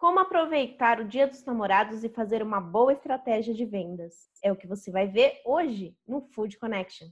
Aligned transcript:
Como 0.00 0.18
aproveitar 0.18 0.98
o 0.98 1.04
Dia 1.04 1.26
dos 1.26 1.44
Namorados 1.44 2.02
e 2.02 2.08
fazer 2.08 2.42
uma 2.42 2.58
boa 2.58 2.90
estratégia 2.90 3.52
de 3.52 3.66
vendas? 3.66 4.30
É 4.42 4.50
o 4.50 4.56
que 4.56 4.66
você 4.66 4.90
vai 4.90 5.06
ver 5.06 5.42
hoje 5.44 5.94
no 6.08 6.22
Food 6.22 6.58
Connection. 6.58 7.08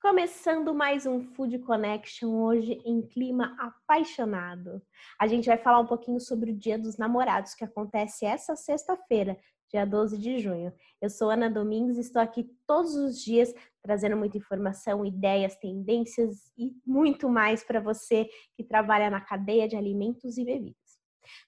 Começando 0.00 0.72
mais 0.72 1.04
um 1.04 1.20
Food 1.20 1.58
Connection 1.58 2.28
hoje 2.28 2.80
em 2.84 3.02
clima 3.02 3.56
apaixonado. 3.58 4.80
A 5.20 5.26
gente 5.26 5.46
vai 5.46 5.58
falar 5.58 5.80
um 5.80 5.86
pouquinho 5.86 6.20
sobre 6.20 6.52
o 6.52 6.56
Dia 6.56 6.78
dos 6.78 6.96
Namorados 6.96 7.54
que 7.54 7.64
acontece 7.64 8.24
essa 8.24 8.54
sexta-feira, 8.54 9.36
dia 9.68 9.84
12 9.84 10.16
de 10.16 10.38
junho. 10.38 10.72
Eu 11.02 11.10
sou 11.10 11.28
Ana 11.28 11.50
Domingues 11.50 11.96
e 11.96 12.02
estou 12.02 12.22
aqui 12.22 12.48
todos 12.68 12.94
os 12.94 13.20
dias 13.20 13.52
trazendo 13.84 14.16
muita 14.16 14.38
informação, 14.38 15.04
ideias, 15.04 15.54
tendências 15.56 16.50
e 16.56 16.72
muito 16.86 17.28
mais 17.28 17.62
para 17.62 17.80
você 17.80 18.26
que 18.56 18.64
trabalha 18.64 19.10
na 19.10 19.20
cadeia 19.20 19.68
de 19.68 19.76
alimentos 19.76 20.38
e 20.38 20.44
bebidas. 20.44 20.74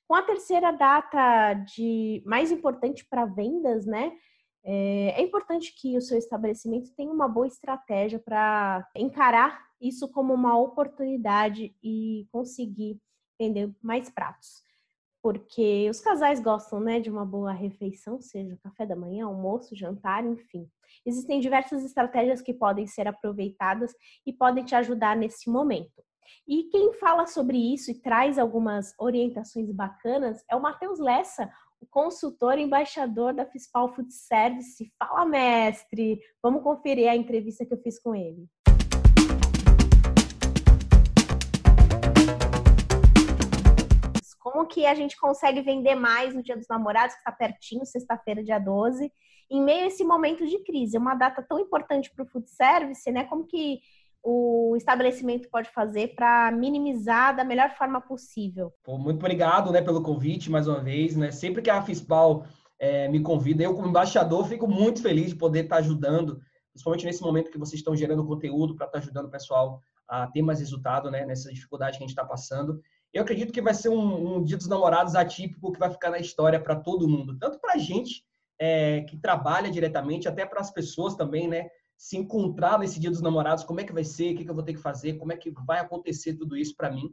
Com 0.06 0.14
a 0.14 0.22
terceira 0.22 0.70
data 0.70 1.54
de 1.54 2.22
mais 2.26 2.52
importante 2.52 3.06
para 3.08 3.24
vendas, 3.24 3.86
né? 3.86 4.12
É, 4.62 5.20
é 5.20 5.22
importante 5.22 5.74
que 5.80 5.96
o 5.96 6.02
seu 6.02 6.18
estabelecimento 6.18 6.94
tenha 6.94 7.10
uma 7.10 7.28
boa 7.28 7.46
estratégia 7.46 8.18
para 8.18 8.86
encarar 8.94 9.64
isso 9.80 10.10
como 10.10 10.34
uma 10.34 10.58
oportunidade 10.58 11.74
e 11.82 12.26
conseguir 12.30 13.00
vender 13.38 13.74
mais 13.82 14.10
pratos 14.10 14.65
porque 15.26 15.90
os 15.90 16.00
casais 16.00 16.38
gostam, 16.38 16.78
né, 16.78 17.00
de 17.00 17.10
uma 17.10 17.26
boa 17.26 17.50
refeição, 17.50 18.20
seja 18.20 18.56
café 18.62 18.86
da 18.86 18.94
manhã, 18.94 19.26
almoço, 19.26 19.74
jantar, 19.74 20.24
enfim. 20.24 20.70
Existem 21.04 21.40
diversas 21.40 21.84
estratégias 21.84 22.40
que 22.40 22.54
podem 22.54 22.86
ser 22.86 23.08
aproveitadas 23.08 23.92
e 24.24 24.32
podem 24.32 24.64
te 24.64 24.76
ajudar 24.76 25.16
nesse 25.16 25.50
momento. 25.50 26.00
E 26.46 26.68
quem 26.70 26.92
fala 26.92 27.26
sobre 27.26 27.58
isso 27.58 27.90
e 27.90 28.00
traz 28.00 28.38
algumas 28.38 28.94
orientações 29.00 29.68
bacanas 29.72 30.44
é 30.48 30.54
o 30.54 30.62
Matheus 30.62 31.00
Lessa, 31.00 31.50
o 31.80 31.86
consultor 31.86 32.56
embaixador 32.56 33.34
da 33.34 33.44
Fispal 33.44 33.92
Food 33.96 34.14
Service. 34.14 34.92
Fala, 34.96 35.26
mestre! 35.26 36.20
Vamos 36.40 36.62
conferir 36.62 37.10
a 37.10 37.16
entrevista 37.16 37.66
que 37.66 37.74
eu 37.74 37.82
fiz 37.82 37.98
com 37.98 38.14
ele. 38.14 38.46
Como 44.56 44.66
que 44.66 44.86
a 44.86 44.94
gente 44.94 45.18
consegue 45.18 45.60
vender 45.60 45.94
mais 45.94 46.34
no 46.34 46.42
Dia 46.42 46.56
dos 46.56 46.66
Namorados, 46.66 47.14
que 47.14 47.20
está 47.20 47.30
pertinho, 47.30 47.84
sexta-feira, 47.84 48.42
dia 48.42 48.58
12, 48.58 49.12
em 49.50 49.62
meio 49.62 49.84
a 49.84 49.86
esse 49.88 50.02
momento 50.02 50.46
de 50.46 50.64
crise? 50.64 50.96
Uma 50.96 51.14
data 51.14 51.44
tão 51.46 51.60
importante 51.60 52.10
para 52.10 52.24
o 52.24 52.26
food 52.26 52.48
service, 52.48 53.12
né? 53.12 53.24
Como 53.24 53.46
que 53.46 53.80
o 54.24 54.74
estabelecimento 54.74 55.46
pode 55.50 55.68
fazer 55.68 56.14
para 56.14 56.50
minimizar 56.52 57.36
da 57.36 57.44
melhor 57.44 57.76
forma 57.76 58.00
possível? 58.00 58.72
Pô, 58.82 58.96
muito 58.96 59.18
obrigado 59.18 59.70
né, 59.70 59.82
pelo 59.82 60.02
convite 60.02 60.50
mais 60.50 60.66
uma 60.66 60.80
vez. 60.80 61.14
Né? 61.14 61.30
Sempre 61.30 61.60
que 61.60 61.68
a 61.68 61.82
FISPAL 61.82 62.46
é, 62.78 63.08
me 63.08 63.20
convida, 63.20 63.62
eu 63.62 63.74
como 63.74 63.88
embaixador 63.88 64.48
fico 64.48 64.66
muito 64.66 65.02
feliz 65.02 65.28
de 65.28 65.36
poder 65.36 65.64
estar 65.64 65.76
ajudando, 65.76 66.40
principalmente 66.70 67.04
nesse 67.04 67.20
momento 67.20 67.50
que 67.50 67.58
vocês 67.58 67.80
estão 67.80 67.94
gerando 67.94 68.26
conteúdo 68.26 68.74
para 68.74 68.86
estar 68.86 69.00
ajudando 69.00 69.26
o 69.26 69.30
pessoal 69.30 69.82
a 70.08 70.26
ter 70.28 70.40
mais 70.40 70.60
resultado 70.60 71.10
né, 71.10 71.26
nessa 71.26 71.52
dificuldade 71.52 71.98
que 71.98 72.04
a 72.04 72.06
gente 72.06 72.16
está 72.16 72.24
passando. 72.24 72.80
Eu 73.16 73.22
acredito 73.22 73.50
que 73.50 73.62
vai 73.62 73.72
ser 73.72 73.88
um, 73.88 74.36
um 74.36 74.44
Dia 74.44 74.58
dos 74.58 74.68
Namorados 74.68 75.14
atípico 75.14 75.72
que 75.72 75.78
vai 75.78 75.90
ficar 75.90 76.10
na 76.10 76.18
história 76.18 76.60
para 76.60 76.76
todo 76.76 77.08
mundo, 77.08 77.38
tanto 77.38 77.58
para 77.58 77.72
a 77.72 77.78
gente 77.78 78.22
é, 78.58 79.00
que 79.08 79.16
trabalha 79.16 79.70
diretamente, 79.70 80.28
até 80.28 80.44
para 80.44 80.60
as 80.60 80.70
pessoas 80.70 81.14
também, 81.14 81.48
né? 81.48 81.70
Se 81.96 82.18
encontrar 82.18 82.78
nesse 82.78 83.00
Dia 83.00 83.10
dos 83.10 83.22
Namorados, 83.22 83.64
como 83.64 83.80
é 83.80 83.84
que 83.84 83.92
vai 83.92 84.04
ser, 84.04 84.34
o 84.34 84.36
que, 84.36 84.44
que 84.44 84.50
eu 84.50 84.54
vou 84.54 84.62
ter 84.62 84.74
que 84.74 84.80
fazer, 84.80 85.14
como 85.14 85.32
é 85.32 85.36
que 85.36 85.50
vai 85.66 85.78
acontecer 85.78 86.34
tudo 86.34 86.58
isso 86.58 86.76
para 86.76 86.90
mim. 86.90 87.10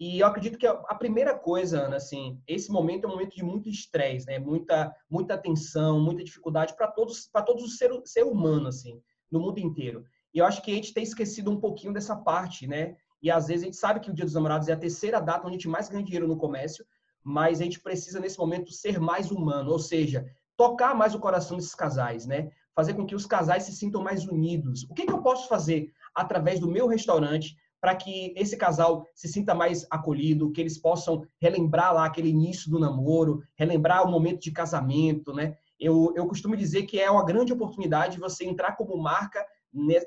E 0.00 0.18
eu 0.18 0.26
acredito 0.26 0.58
que 0.58 0.66
a 0.66 0.94
primeira 0.96 1.38
coisa, 1.38 1.82
Ana, 1.82 1.98
assim, 1.98 2.42
esse 2.48 2.72
momento 2.72 3.04
é 3.04 3.06
um 3.06 3.12
momento 3.12 3.36
de 3.36 3.44
muito 3.44 3.68
estresse, 3.68 4.26
né? 4.26 4.40
Muita, 4.40 4.92
muita 5.08 5.38
tensão, 5.38 6.00
muita 6.00 6.24
dificuldade 6.24 6.74
para 6.74 6.88
todos, 6.88 7.28
para 7.28 7.42
todos 7.42 7.62
os 7.62 7.78
ser, 7.78 7.92
ser 8.04 8.24
humano, 8.24 8.66
assim, 8.66 9.00
no 9.30 9.38
mundo 9.38 9.60
inteiro. 9.60 10.04
E 10.34 10.38
eu 10.40 10.44
acho 10.44 10.60
que 10.60 10.72
a 10.72 10.74
gente 10.74 10.92
tem 10.92 11.04
esquecido 11.04 11.52
um 11.52 11.60
pouquinho 11.60 11.92
dessa 11.92 12.16
parte, 12.16 12.66
né? 12.66 12.96
E 13.22 13.30
às 13.30 13.46
vezes 13.46 13.62
a 13.62 13.66
gente 13.66 13.76
sabe 13.76 14.00
que 14.00 14.10
o 14.10 14.14
Dia 14.14 14.24
dos 14.24 14.34
Namorados 14.34 14.68
é 14.68 14.72
a 14.72 14.78
terceira 14.78 15.20
data 15.20 15.46
onde 15.46 15.56
a 15.56 15.58
gente 15.58 15.68
mais 15.68 15.88
ganha 15.88 16.04
dinheiro 16.04 16.28
no 16.28 16.36
comércio, 16.36 16.84
mas 17.22 17.60
a 17.60 17.64
gente 17.64 17.80
precisa 17.80 18.20
nesse 18.20 18.38
momento 18.38 18.72
ser 18.72 19.00
mais 19.00 19.30
humano, 19.30 19.70
ou 19.70 19.78
seja, 19.78 20.26
tocar 20.56 20.94
mais 20.94 21.14
o 21.14 21.18
coração 21.18 21.56
desses 21.56 21.74
casais, 21.74 22.26
né? 22.26 22.50
Fazer 22.74 22.94
com 22.94 23.06
que 23.06 23.14
os 23.14 23.26
casais 23.26 23.64
se 23.64 23.72
sintam 23.72 24.02
mais 24.02 24.26
unidos. 24.26 24.84
O 24.88 24.94
que, 24.94 25.06
que 25.06 25.12
eu 25.12 25.22
posso 25.22 25.48
fazer 25.48 25.90
através 26.14 26.60
do 26.60 26.70
meu 26.70 26.86
restaurante 26.86 27.56
para 27.80 27.94
que 27.94 28.32
esse 28.36 28.56
casal 28.56 29.06
se 29.14 29.28
sinta 29.28 29.54
mais 29.54 29.86
acolhido, 29.90 30.50
que 30.50 30.60
eles 30.60 30.78
possam 30.78 31.22
relembrar 31.40 31.94
lá 31.94 32.06
aquele 32.06 32.30
início 32.30 32.70
do 32.70 32.78
namoro, 32.78 33.42
relembrar 33.54 34.06
o 34.06 34.10
momento 34.10 34.40
de 34.40 34.50
casamento, 34.50 35.32
né? 35.32 35.56
Eu, 35.78 36.12
eu 36.16 36.26
costumo 36.26 36.56
dizer 36.56 36.84
que 36.84 36.98
é 36.98 37.10
uma 37.10 37.24
grande 37.24 37.52
oportunidade 37.52 38.18
você 38.18 38.44
entrar 38.44 38.76
como 38.76 38.96
marca 38.96 39.44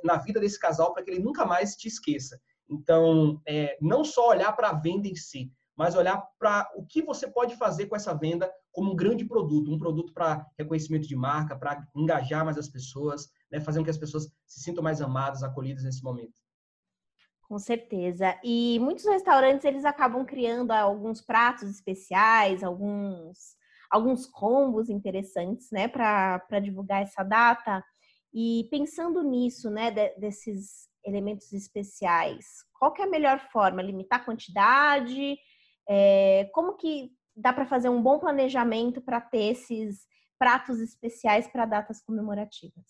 na 0.03 0.18
vida 0.18 0.40
desse 0.40 0.59
casal 0.59 0.94
para 0.94 1.03
que 1.03 1.12
ele 1.12 1.24
nunca 1.24 1.46
mais 1.46 1.76
te 1.76 1.88
esqueça. 1.88 2.40
Então, 2.69 3.41
é, 3.47 3.78
não 3.81 4.03
só 4.03 4.30
olhar 4.30 4.52
para 4.53 4.69
a 4.69 4.74
venda 4.74 5.07
em 5.07 5.16
si, 5.16 5.52
mas 5.75 5.96
olhar 5.96 6.22
para 6.38 6.69
o 6.75 6.85
que 6.85 7.02
você 7.02 7.28
pode 7.28 7.56
fazer 7.56 7.85
com 7.85 7.96
essa 7.96 8.13
venda 8.13 8.52
como 8.72 8.91
um 8.91 8.96
grande 8.96 9.25
produto, 9.25 9.74
um 9.74 9.80
produto 9.80 10.13
para 10.13 10.46
reconhecimento 10.57 11.08
de 11.08 11.16
marca, 11.16 11.58
para 11.58 11.81
engajar 11.96 12.44
mais 12.44 12.58
as 12.58 12.68
pessoas, 12.68 13.29
né, 13.50 13.62
fazer 13.62 13.79
com 13.79 13.85
que 13.85 13.90
as 13.90 13.97
pessoas 13.97 14.29
se 14.46 14.62
sintam 14.62 14.84
mais 14.84 15.02
amadas, 15.02 15.41
acolhidas 15.41 15.84
nesse 15.84 16.03
momento. 16.03 16.34
Com 17.41 17.58
certeza. 17.58 18.38
E 18.44 18.78
muitos 18.79 19.06
restaurantes 19.06 19.66
eles 19.66 19.85
acabam 19.85 20.24
criando 20.25 20.72
alguns 20.72 21.22
pratos 21.22 21.69
especiais, 21.69 22.62
alguns 22.62 23.58
alguns 23.90 24.25
combos 24.28 24.88
interessantes, 24.90 25.72
né, 25.72 25.88
para 25.88 26.59
divulgar 26.62 27.02
essa 27.02 27.24
data. 27.24 27.84
E 28.34 28.68
pensando 28.69 29.24
nisso, 29.24 29.72
né, 29.72 29.90
de, 29.90 30.09
desses 30.19 30.88
elementos 31.05 31.51
especiais, 31.53 32.45
qual 32.77 32.91
que 32.91 33.01
é 33.01 33.05
a 33.05 33.09
melhor 33.09 33.39
forma? 33.51 33.81
Limitar 33.81 34.21
a 34.21 34.25
quantidade? 34.25 35.37
É, 35.87 36.49
como 36.53 36.75
que 36.75 37.11
dá 37.35 37.51
para 37.53 37.65
fazer 37.65 37.89
um 37.89 38.01
bom 38.01 38.19
planejamento 38.19 39.01
para 39.01 39.19
ter 39.19 39.51
esses 39.51 40.07
pratos 40.37 40.79
especiais 40.79 41.47
para 41.47 41.65
datas 41.65 42.01
comemorativas? 42.01 42.85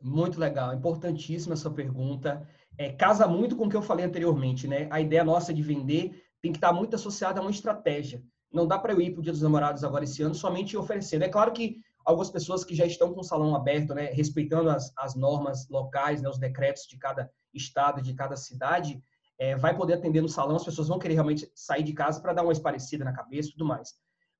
Muito 0.00 0.38
legal, 0.38 0.74
importantíssima 0.74 1.54
essa 1.54 1.70
pergunta. 1.70 2.46
É, 2.76 2.92
casa 2.92 3.26
muito 3.26 3.56
com 3.56 3.66
o 3.66 3.68
que 3.68 3.76
eu 3.76 3.82
falei 3.82 4.04
anteriormente, 4.04 4.68
né? 4.68 4.86
A 4.90 5.00
ideia 5.00 5.24
nossa 5.24 5.52
de 5.52 5.62
vender 5.62 6.24
tem 6.40 6.52
que 6.52 6.58
estar 6.58 6.72
muito 6.72 6.94
associada 6.94 7.40
a 7.40 7.42
uma 7.42 7.50
estratégia. 7.50 8.22
Não 8.52 8.66
dá 8.66 8.78
para 8.78 8.92
eu 8.92 9.00
ir 9.00 9.10
para 9.10 9.20
o 9.20 9.22
Dia 9.22 9.32
dos 9.32 9.42
Namorados 9.42 9.82
agora 9.82 10.04
esse 10.04 10.22
ano 10.22 10.34
somente 10.34 10.76
oferecendo. 10.76 11.24
É 11.24 11.28
claro 11.28 11.52
que 11.52 11.82
algumas 12.08 12.30
pessoas 12.30 12.64
que 12.64 12.74
já 12.74 12.86
estão 12.86 13.12
com 13.12 13.20
o 13.20 13.24
salão 13.24 13.54
aberto, 13.54 13.94
né, 13.94 14.06
respeitando 14.06 14.70
as, 14.70 14.90
as 14.96 15.14
normas 15.14 15.68
locais, 15.68 16.22
né, 16.22 16.28
os 16.30 16.38
decretos 16.38 16.86
de 16.86 16.96
cada 16.96 17.30
estado, 17.52 18.00
de 18.00 18.14
cada 18.14 18.34
cidade, 18.34 19.02
é, 19.38 19.54
vai 19.54 19.76
poder 19.76 19.92
atender 19.92 20.22
no 20.22 20.28
salão, 20.28 20.56
as 20.56 20.64
pessoas 20.64 20.88
vão 20.88 20.98
querer 20.98 21.14
realmente 21.14 21.52
sair 21.54 21.82
de 21.82 21.92
casa 21.92 22.18
para 22.22 22.32
dar 22.32 22.44
uma 22.44 22.52
esparecida 22.52 23.04
na 23.04 23.12
cabeça 23.12 23.50
e 23.50 23.52
tudo 23.52 23.66
mais. 23.66 23.92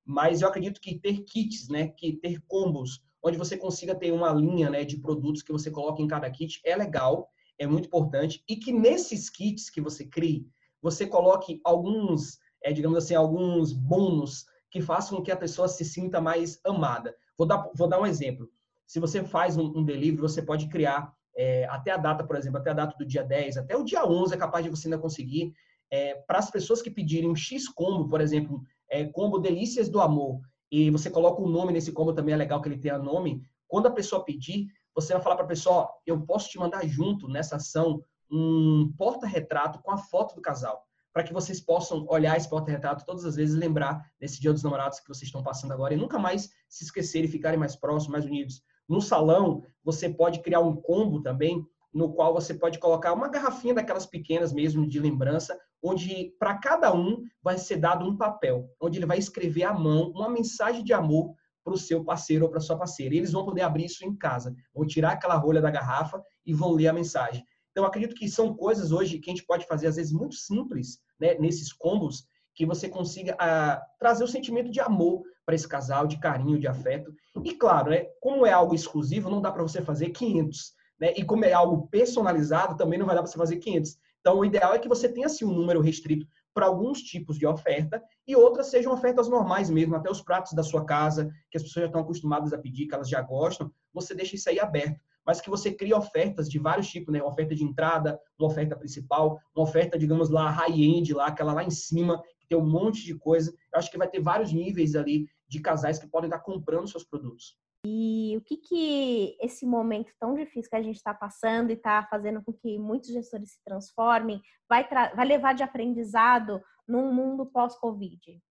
Mas 0.03 0.41
eu 0.41 0.47
acredito 0.47 0.81
que 0.81 0.97
ter 0.97 1.21
kits, 1.21 1.69
né, 1.69 1.89
que 1.89 2.13
ter 2.13 2.41
combos, 2.47 3.03
onde 3.21 3.37
você 3.37 3.55
consiga 3.55 3.93
ter 3.93 4.11
uma 4.11 4.33
linha 4.33 4.71
né, 4.71 4.83
de 4.83 4.97
produtos 4.97 5.43
que 5.43 5.51
você 5.51 5.69
coloca 5.69 6.01
em 6.01 6.07
cada 6.07 6.27
kit, 6.31 6.59
é 6.65 6.75
legal, 6.75 7.29
é 7.59 7.67
muito 7.67 7.85
importante, 7.85 8.43
e 8.49 8.55
que 8.55 8.71
nesses 8.71 9.29
kits 9.29 9.69
que 9.69 9.79
você 9.79 10.07
crie, 10.07 10.49
você 10.81 11.05
coloque 11.05 11.61
alguns, 11.63 12.39
é, 12.63 12.73
digamos 12.73 12.97
assim, 12.97 13.13
alguns 13.13 13.73
bônus 13.73 14.47
que 14.71 14.81
façam 14.81 15.19
com 15.19 15.23
que 15.23 15.31
a 15.31 15.37
pessoa 15.37 15.67
se 15.67 15.85
sinta 15.85 16.19
mais 16.19 16.59
amada. 16.65 17.15
Vou 17.39 17.47
dar, 17.47 17.71
vou 17.73 17.87
dar 17.87 18.01
um 18.01 18.05
exemplo. 18.05 18.49
Se 18.85 18.99
você 18.99 19.23
faz 19.23 19.55
um, 19.55 19.71
um 19.73 19.85
delivery, 19.85 20.21
você 20.21 20.41
pode 20.41 20.67
criar 20.67 21.13
é, 21.37 21.65
até 21.67 21.91
a 21.91 21.97
data, 21.97 22.21
por 22.21 22.35
exemplo, 22.35 22.59
até 22.59 22.71
a 22.71 22.73
data 22.73 22.97
do 22.97 23.05
dia 23.05 23.23
10, 23.23 23.55
até 23.55 23.77
o 23.77 23.83
dia 23.85 24.05
11 24.05 24.33
é 24.33 24.37
capaz 24.37 24.65
de 24.65 24.69
você 24.69 24.89
ainda 24.89 24.97
conseguir. 24.97 25.53
É, 25.89 26.15
para 26.15 26.39
as 26.39 26.51
pessoas 26.51 26.81
que 26.81 26.91
pedirem 26.91 27.29
um 27.29 27.35
X 27.35 27.69
combo, 27.69 28.09
por 28.09 28.19
exemplo, 28.19 28.61
é, 28.89 29.05
combo 29.05 29.39
Delícias 29.39 29.87
do 29.87 30.01
Amor, 30.01 30.41
e 30.69 30.91
você 30.91 31.09
coloca 31.09 31.41
o 31.41 31.45
um 31.45 31.49
nome 31.49 31.71
nesse 31.71 31.93
combo 31.93 32.11
também, 32.11 32.33
é 32.33 32.37
legal 32.37 32.61
que 32.61 32.67
ele 32.67 32.77
tenha 32.77 32.97
nome. 32.97 33.41
Quando 33.69 33.87
a 33.87 33.91
pessoa 33.91 34.25
pedir, 34.25 34.67
você 34.93 35.13
vai 35.13 35.21
falar 35.21 35.37
para 35.37 35.45
a 35.45 35.47
pessoa: 35.47 35.89
eu 36.05 36.19
posso 36.21 36.49
te 36.49 36.59
mandar 36.59 36.85
junto 36.85 37.29
nessa 37.29 37.55
ação 37.55 38.03
um 38.29 38.93
porta-retrato 38.97 39.79
com 39.81 39.91
a 39.91 39.97
foto 39.97 40.35
do 40.35 40.41
casal 40.41 40.88
para 41.13 41.23
que 41.23 41.33
vocês 41.33 41.59
possam 41.59 42.05
olhar 42.09 42.37
esse 42.37 42.49
porta-retrato 42.49 43.05
todas 43.05 43.25
as 43.25 43.35
vezes 43.35 43.55
lembrar 43.55 44.03
desse 44.19 44.39
Dia 44.39 44.53
dos 44.53 44.63
Namorados 44.63 44.99
que 44.99 45.07
vocês 45.07 45.23
estão 45.27 45.43
passando 45.43 45.73
agora 45.73 45.93
e 45.93 45.97
nunca 45.97 46.19
mais 46.19 46.49
se 46.67 46.83
esquecerem 46.83 47.27
e 47.27 47.31
ficarem 47.31 47.59
mais 47.59 47.75
próximos, 47.75 48.11
mais 48.11 48.25
unidos. 48.25 48.61
No 48.87 49.01
salão, 49.01 49.63
você 49.83 50.09
pode 50.09 50.41
criar 50.41 50.61
um 50.61 50.75
combo 50.75 51.21
também, 51.21 51.65
no 51.93 52.13
qual 52.13 52.33
você 52.33 52.53
pode 52.53 52.79
colocar 52.79 53.13
uma 53.13 53.29
garrafinha 53.29 53.73
daquelas 53.73 54.05
pequenas 54.05 54.53
mesmo 54.53 54.87
de 54.87 54.99
lembrança, 54.99 55.57
onde 55.81 56.33
para 56.39 56.57
cada 56.57 56.93
um 56.93 57.23
vai 57.41 57.57
ser 57.57 57.77
dado 57.77 58.05
um 58.05 58.15
papel, 58.15 58.69
onde 58.81 58.99
ele 58.99 59.05
vai 59.05 59.17
escrever 59.17 59.63
à 59.63 59.73
mão 59.73 60.11
uma 60.11 60.29
mensagem 60.29 60.83
de 60.83 60.93
amor 60.93 61.33
para 61.63 61.73
o 61.73 61.77
seu 61.77 62.03
parceiro 62.03 62.45
ou 62.45 62.51
para 62.51 62.59
sua 62.59 62.77
parceira. 62.77 63.13
E 63.13 63.17
eles 63.17 63.31
vão 63.31 63.45
poder 63.45 63.61
abrir 63.61 63.85
isso 63.85 64.05
em 64.05 64.15
casa, 64.15 64.55
vão 64.73 64.85
tirar 64.85 65.11
aquela 65.11 65.35
rolha 65.35 65.61
da 65.61 65.71
garrafa 65.71 66.21
e 66.45 66.53
vão 66.53 66.71
ler 66.71 66.87
a 66.87 66.93
mensagem. 66.93 67.43
Então, 67.79 67.87
acredito 67.87 68.13
que 68.13 68.27
são 68.27 68.53
coisas 68.53 68.91
hoje 68.91 69.19
que 69.19 69.29
a 69.29 69.33
gente 69.33 69.45
pode 69.45 69.65
fazer, 69.65 69.87
às 69.87 69.95
vezes, 69.95 70.11
muito 70.11 70.35
simples, 70.35 70.99
né, 71.17 71.35
nesses 71.35 71.71
combos, 71.71 72.25
que 72.53 72.65
você 72.65 72.89
consiga 72.89 73.37
ah, 73.39 73.81
trazer 73.97 74.21
o 74.21 74.27
sentimento 74.27 74.69
de 74.69 74.81
amor 74.81 75.23
para 75.45 75.55
esse 75.55 75.65
casal, 75.65 76.05
de 76.05 76.19
carinho, 76.19 76.59
de 76.59 76.67
afeto. 76.67 77.09
E, 77.41 77.53
claro, 77.53 77.91
né, 77.91 78.03
como 78.19 78.45
é 78.45 78.51
algo 78.51 78.75
exclusivo, 78.75 79.29
não 79.29 79.41
dá 79.41 79.49
para 79.49 79.63
você 79.63 79.81
fazer 79.81 80.09
500. 80.09 80.73
Né? 80.99 81.13
E 81.15 81.23
como 81.23 81.45
é 81.45 81.53
algo 81.53 81.87
personalizado, 81.87 82.75
também 82.75 82.99
não 82.99 83.05
vai 83.05 83.15
dar 83.15 83.21
para 83.21 83.31
você 83.31 83.37
fazer 83.37 83.55
500. 83.55 83.97
Então, 84.19 84.39
o 84.39 84.43
ideal 84.43 84.73
é 84.73 84.79
que 84.79 84.89
você 84.89 85.07
tenha 85.07 85.27
assim, 85.27 85.45
um 85.45 85.53
número 85.53 85.79
restrito 85.79 86.27
para 86.53 86.65
alguns 86.65 87.01
tipos 87.01 87.39
de 87.39 87.47
oferta 87.47 88.03
e 88.27 88.35
outras 88.35 88.67
sejam 88.67 88.91
ofertas 88.91 89.29
normais 89.29 89.69
mesmo, 89.69 89.95
até 89.95 90.11
os 90.11 90.21
pratos 90.21 90.51
da 90.51 90.63
sua 90.63 90.83
casa, 90.83 91.31
que 91.49 91.55
as 91.55 91.63
pessoas 91.63 91.83
já 91.83 91.87
estão 91.87 92.01
acostumadas 92.01 92.51
a 92.51 92.57
pedir, 92.57 92.87
que 92.87 92.93
elas 92.93 93.07
já 93.07 93.21
gostam, 93.21 93.71
você 93.93 94.13
deixa 94.13 94.35
isso 94.35 94.49
aí 94.49 94.59
aberto. 94.59 94.99
Mas 95.29 95.39
que 95.39 95.49
você 95.49 95.71
crie 95.71 95.93
ofertas 95.93 96.49
de 96.49 96.57
vários 96.57 96.89
tipos, 96.89 97.13
né? 97.13 97.21
Uma 97.21 97.29
oferta 97.29 97.53
de 97.53 97.63
entrada, 97.63 98.19
uma 98.39 98.47
oferta 98.47 98.75
principal, 98.75 99.39
uma 99.55 99.61
oferta, 99.61 99.95
digamos 99.95 100.27
lá, 100.27 100.49
high-end, 100.49 101.13
lá, 101.13 101.27
aquela 101.27 101.53
lá 101.53 101.63
em 101.63 101.69
cima, 101.69 102.19
que 102.39 102.47
tem 102.47 102.57
um 102.57 102.67
monte 102.67 103.05
de 103.05 103.13
coisa. 103.13 103.55
Eu 103.71 103.77
acho 103.77 103.91
que 103.91 103.97
vai 103.99 104.09
ter 104.09 104.19
vários 104.19 104.51
níveis 104.51 104.95
ali 104.95 105.27
de 105.47 105.61
casais 105.61 105.99
que 105.99 106.07
podem 106.07 106.27
estar 106.27 106.39
comprando 106.39 106.87
seus 106.87 107.03
produtos. 107.03 107.55
E 107.85 108.35
o 108.37 108.41
que, 108.41 108.57
que 108.57 109.37
esse 109.39 109.67
momento 109.67 110.11
tão 110.19 110.33
difícil 110.33 110.67
que 110.67 110.75
a 110.75 110.81
gente 110.81 110.95
está 110.95 111.13
passando 111.13 111.69
e 111.69 111.73
está 111.73 112.07
fazendo 112.09 112.41
com 112.41 112.51
que 112.51 112.79
muitos 112.79 113.11
gestores 113.11 113.51
se 113.51 113.63
transformem 113.63 114.41
vai, 114.67 114.89
vai 115.15 115.27
levar 115.27 115.53
de 115.53 115.61
aprendizado 115.61 116.59
num 116.87 117.13
mundo 117.13 117.45
pós-Covid? 117.45 118.41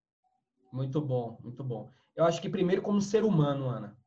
Muito 0.72 1.00
bom, 1.00 1.40
muito 1.42 1.64
bom. 1.64 1.90
Eu 2.14 2.24
acho 2.24 2.40
que 2.40 2.48
primeiro 2.48 2.82
como 2.82 3.00
ser 3.00 3.24
humano, 3.24 3.68
Ana. 3.68 3.98